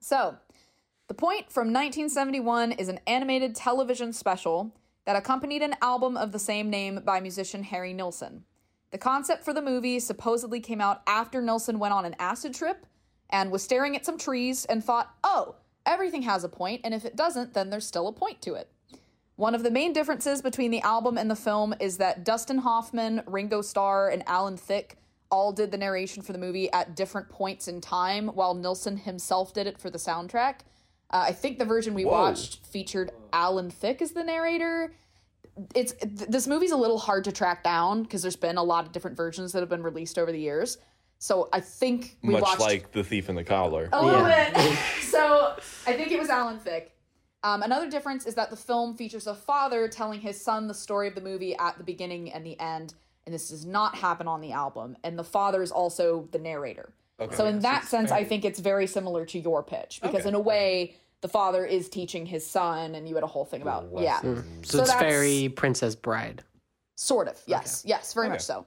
[0.00, 0.36] So,
[1.08, 4.72] The Point from 1971 is an animated television special
[5.06, 8.44] that accompanied an album of the same name by musician Harry Nilsson.
[8.90, 12.86] The concept for the movie supposedly came out after Nilsson went on an acid trip
[13.30, 17.04] and was staring at some trees and thought, oh, everything has a point, and if
[17.04, 18.68] it doesn't, then there's still a point to it.
[19.36, 23.22] One of the main differences between the album and the film is that Dustin Hoffman,
[23.26, 24.96] Ringo Starr, and Alan Thicke
[25.30, 29.52] all did the narration for the movie at different points in time, while Nilsson himself
[29.52, 30.60] did it for the soundtrack.
[31.10, 32.10] Uh, I think the version we Whoa.
[32.12, 34.92] watched featured Alan Thicke as the narrator.
[35.74, 38.84] It's th- this movie's a little hard to track down because there's been a lot
[38.86, 40.78] of different versions that have been released over the years.
[41.18, 43.88] So I think we Much watched like The Thief and the Cobbler.
[43.92, 44.50] a little Yeah.
[44.52, 44.78] bit.
[45.02, 45.54] so
[45.86, 46.92] I think it was Alan Thicke.
[47.42, 51.06] Um, another difference is that the film features a father telling his son the story
[51.08, 52.94] of the movie at the beginning and the end,
[53.24, 54.96] and this does not happen on the album.
[55.04, 56.92] And the father is also the narrator.
[57.18, 57.34] Okay.
[57.34, 60.28] So in that sense, I think it's very similar to your pitch because Okay.
[60.28, 63.62] in a way, the father is teaching his son, and you had a whole thing
[63.62, 64.20] about yeah.
[64.20, 66.44] So, So it's that's- very Princess Bride.
[66.94, 68.66] Sort of, yes, yes, very much so.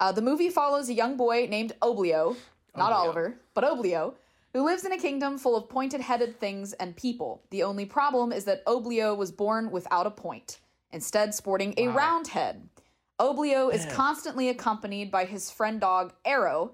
[0.00, 2.36] Uh, the movie follows a young boy named Oblio,
[2.76, 4.14] not Oliver, but Oblio,
[4.52, 7.42] who lives in a kingdom full of pointed headed things and people.
[7.50, 12.28] The only problem is that Oblio was born without a point, instead, sporting a round
[12.28, 12.68] head.
[13.20, 16.72] Oblio is constantly accompanied by his friend dog Arrow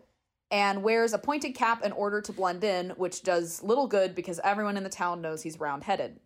[0.51, 4.41] and wears a pointed cap in order to blend in, which does little good because
[4.43, 6.19] everyone in the town knows he's round headed.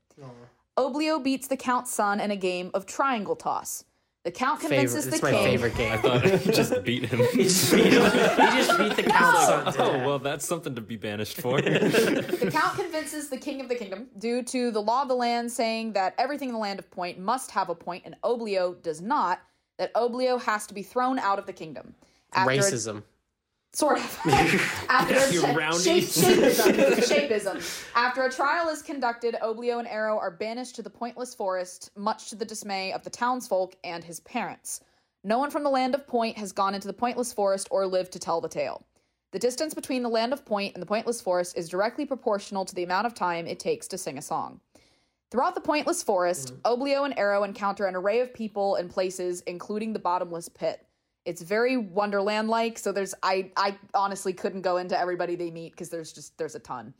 [0.78, 3.84] Oblio beats the Count's son in a game of triangle toss.
[4.24, 5.10] The Count convinces Favorite.
[5.10, 5.44] convinces It's the my king.
[5.44, 5.92] favorite game.
[5.92, 7.18] I thought you just beat him.
[7.32, 8.02] he just beat, him.
[8.10, 9.72] he just beat the count's oh, son.
[9.72, 11.60] to Oh, well, that's something to be banished for.
[11.62, 15.50] The Count convinces the king of the kingdom, due to the law of the land
[15.50, 19.00] saying that everything in the land of Point must have a point and Oblio does
[19.00, 19.40] not,
[19.78, 21.94] that Oblio has to be thrown out of the kingdom.
[22.32, 23.02] After a- Racism.
[23.74, 24.20] Sort of.
[24.90, 25.78] After a You cha- roundy.
[26.02, 27.00] shape, shapeism.
[27.02, 27.58] shapeism.
[27.94, 32.28] After a trial is conducted, Oblio and Arrow are banished to the pointless forest, much
[32.28, 34.80] to the dismay of the townsfolk and his parents.
[35.24, 38.12] No one from the land of Point has gone into the pointless forest or lived
[38.12, 38.84] to tell the tale.
[39.30, 42.74] The distance between the land of Point and the pointless forest is directly proportional to
[42.74, 44.60] the amount of time it takes to sing a song.
[45.30, 46.60] Throughout the pointless forest, mm.
[46.70, 50.84] Oblio and Arrow encounter an array of people and places, including the bottomless pit.
[51.24, 55.72] It's very Wonderland like, so there's I I honestly couldn't go into everybody they meet
[55.72, 56.94] because there's just there's a ton.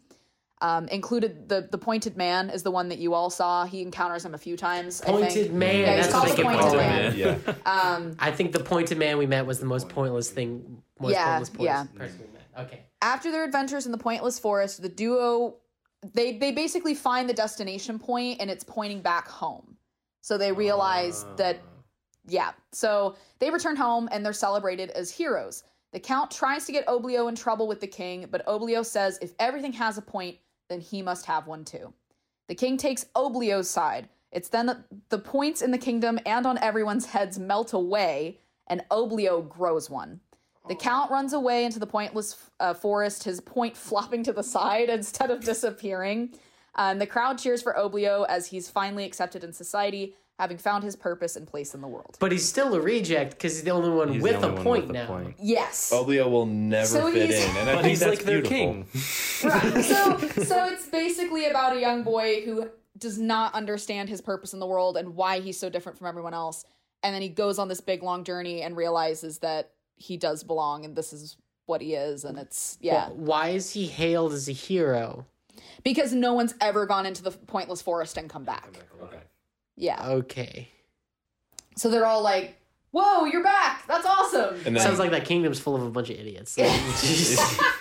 [0.60, 3.64] Um, included the the pointed man is the one that you all saw.
[3.64, 5.02] He encounters him a few times.
[5.02, 5.52] I Pointed think.
[5.52, 5.80] man.
[5.80, 7.18] Yeah, he's that's called what the they pointed pointed man.
[7.18, 7.56] man.
[7.66, 7.92] Yeah.
[7.96, 10.80] Um, I think the pointed man we met was the most pointless thing.
[11.00, 11.98] Most Yeah, pointless pointless yeah.
[11.98, 12.66] person we met.
[12.66, 12.80] Okay.
[13.00, 15.56] after their adventures in the pointless forest, the duo
[16.14, 19.76] they they basically find the destination point and it's pointing back home.
[20.20, 21.58] So they realize that
[22.26, 22.52] yeah.
[22.72, 25.64] So they return home and they're celebrated as heroes.
[25.92, 29.34] The count tries to get Oblio in trouble with the king, but Oblio says if
[29.38, 31.92] everything has a point, then he must have one too.
[32.48, 34.08] The king takes Oblio's side.
[34.30, 38.82] It's then that the points in the kingdom and on everyone's heads melt away, and
[38.90, 40.20] Oblio grows one.
[40.68, 44.88] The count runs away into the pointless uh, forest, his point flopping to the side
[44.88, 46.34] instead of disappearing.
[46.76, 50.96] And the crowd cheers for Oblio as he's finally accepted in society having found his
[50.96, 52.16] purpose and place in the world.
[52.18, 54.62] But he's still a reject because he's the only one He's with the a one
[54.64, 55.06] point with a now.
[55.06, 55.34] point.
[55.40, 55.90] Yes.
[55.92, 58.42] Oblio will never So fit he's- in, and I But think he's that's like their
[58.42, 58.56] beautiful.
[58.56, 58.86] king.
[59.44, 59.84] Right.
[59.84, 62.68] So so it's basically about a young boy who
[62.98, 66.34] does not understand his purpose in the world and why he's so different from everyone
[66.34, 66.64] else.
[67.02, 70.84] And then he goes on this big long journey and realizes that he does belong
[70.84, 73.08] and this is what he is and it's yeah.
[73.10, 75.26] Why is he hailed as a hero?
[75.84, 78.68] Because no one's ever gone into the pointless forest and come back.
[79.76, 80.02] Yeah.
[80.06, 80.68] Okay.
[81.76, 82.56] So they're all like,
[82.90, 83.86] "Whoa, you're back.
[83.86, 86.56] That's awesome." And then Sounds like that kingdom's full of a bunch of idiots.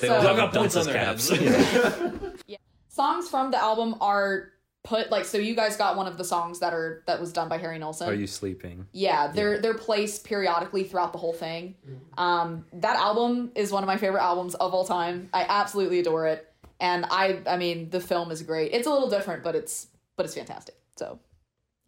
[0.00, 1.28] They So- all Dug up points on their caps.
[1.28, 2.42] heads.
[2.88, 4.50] songs from the album are
[4.84, 7.48] put like so you guys got one of the songs that are that was done
[7.48, 8.08] by Harry Nilsson.
[8.08, 8.86] Are you sleeping?
[8.92, 11.74] Yeah, they're they're placed periodically throughout the whole thing.
[12.16, 15.28] Um, that album is one of my favorite albums of all time.
[15.34, 18.72] I absolutely adore it, and I I mean the film is great.
[18.72, 20.76] It's a little different, but it's but it's fantastic.
[20.96, 21.18] So,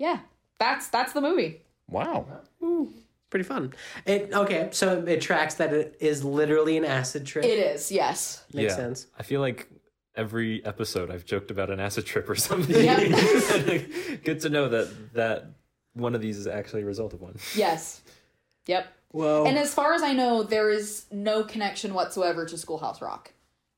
[0.00, 0.18] yeah,
[0.58, 1.62] that's that's the movie.
[1.88, 2.26] wow.
[2.60, 2.86] Hmm.
[3.30, 3.72] Pretty fun.
[4.06, 7.44] It okay, so it tracks that it is literally an acid trip.
[7.44, 8.42] It is yes.
[8.52, 8.76] Makes Yeah.
[8.76, 9.06] sense.
[9.16, 9.68] I feel like
[10.16, 12.74] every episode I've joked about an acid trip or something.
[12.84, 14.22] Yep.
[14.24, 15.46] Good to know that that
[15.94, 17.36] one of these is actually a result of one.
[17.54, 18.02] Yes.
[18.66, 18.88] Yep.
[19.12, 23.32] Well, And as far as I know, there is no connection whatsoever to Schoolhouse Rock.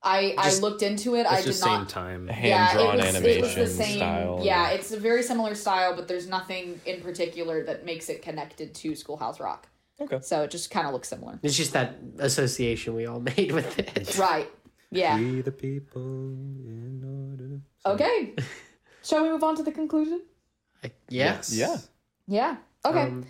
[0.04, 1.26] I I looked into it.
[1.26, 1.78] I did just not.
[1.78, 2.28] same time.
[2.28, 4.40] Hand drawn it was, animation it was the same, style.
[4.42, 8.74] Yeah, it's a very similar style, but there's nothing in particular that makes it connected
[8.74, 9.68] to Schoolhouse Rock.
[10.00, 10.18] Okay.
[10.22, 11.38] So it just kind of looks similar.
[11.42, 14.18] it's just that association we all made with it.
[14.18, 14.50] Right.
[14.90, 15.18] Yeah.
[15.18, 17.94] We the people in order.
[17.94, 18.34] Okay.
[19.04, 20.22] Shall we move on to the conclusion?
[21.08, 21.52] Yes.
[21.52, 21.76] Yeah.
[22.26, 22.56] Yeah.
[22.84, 23.02] Okay.
[23.02, 23.26] Um,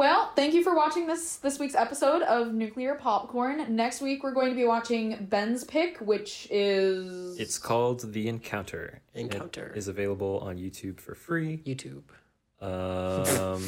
[0.00, 3.76] well, thank you for watching this this week's episode of Nuclear Popcorn.
[3.76, 9.02] Next week we're going to be watching Ben's pick, which is It's called The Encounter.
[9.14, 9.66] Encounter.
[9.66, 11.58] It is available on YouTube for free.
[11.66, 12.04] YouTube.
[12.62, 13.60] Um,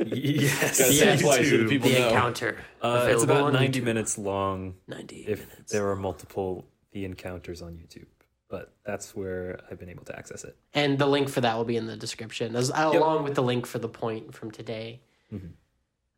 [0.06, 1.68] yes, Gotta twice so the YouTube.
[1.68, 2.08] people The know.
[2.08, 2.56] encounter.
[2.80, 3.84] Uh, it's about 90 YouTube.
[3.84, 4.74] minutes long.
[4.86, 5.70] 90 if minutes.
[5.70, 8.06] there are multiple The Encounters on YouTube.
[8.48, 10.56] But that's where I've been able to access it.
[10.72, 13.66] And the link for that will be in the description, as along with the link
[13.66, 15.02] for the point from today.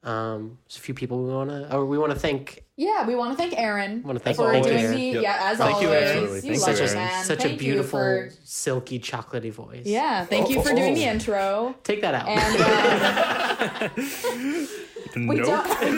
[0.03, 2.65] Um, there's a few people we want to, or we want to thank.
[2.79, 5.23] Yeah, we want to thank Aaron We Wanna thank for doing the Yep.
[5.23, 5.91] yeah as Thank always.
[5.91, 6.37] Absolutely.
[6.37, 6.91] You Thanks, love Aaron.
[6.91, 7.25] it, man.
[7.25, 9.85] Such Thank a you beautiful, for- silky, chocolatey voice.
[9.85, 11.75] yeah, thank you for doing the intro.
[11.85, 12.29] Take that out.
[12.29, 12.57] And
[13.83, 13.89] uh,
[15.29, 15.97] we, don't, we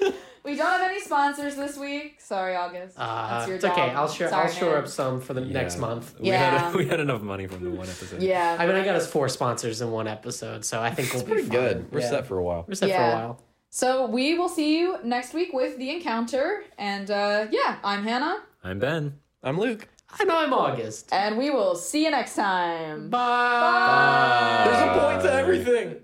[0.00, 0.14] don't.
[0.48, 2.20] We don't have any sponsors this week.
[2.20, 2.96] Sorry, August.
[2.98, 3.90] uh, That's your it's okay.
[3.90, 4.82] I'll shore, Sorry, I'll shore man.
[4.84, 6.14] up some for the next month.
[6.18, 6.58] We, Yeah.
[6.58, 8.22] had, we had enough money from the one episode.
[8.22, 8.56] Yeah.
[8.58, 11.32] I mean, I got us four sponsors in one episode, so I think we'll be
[11.32, 11.58] Pretty fine.
[11.60, 11.92] good.
[11.92, 12.10] We're Yeah.
[12.10, 12.64] set for a while.
[12.66, 13.42] We're set for a while.
[13.70, 16.64] So we will see you next week with the encounter.
[16.78, 19.18] And uh, yeah, I'm Hannah, I'm Ben.
[19.42, 19.86] I'm Luke.
[20.18, 21.10] I know I'm August.
[21.12, 23.10] and we will see you next time.
[23.10, 24.62] Bye.
[24.64, 25.96] There's a point to everything.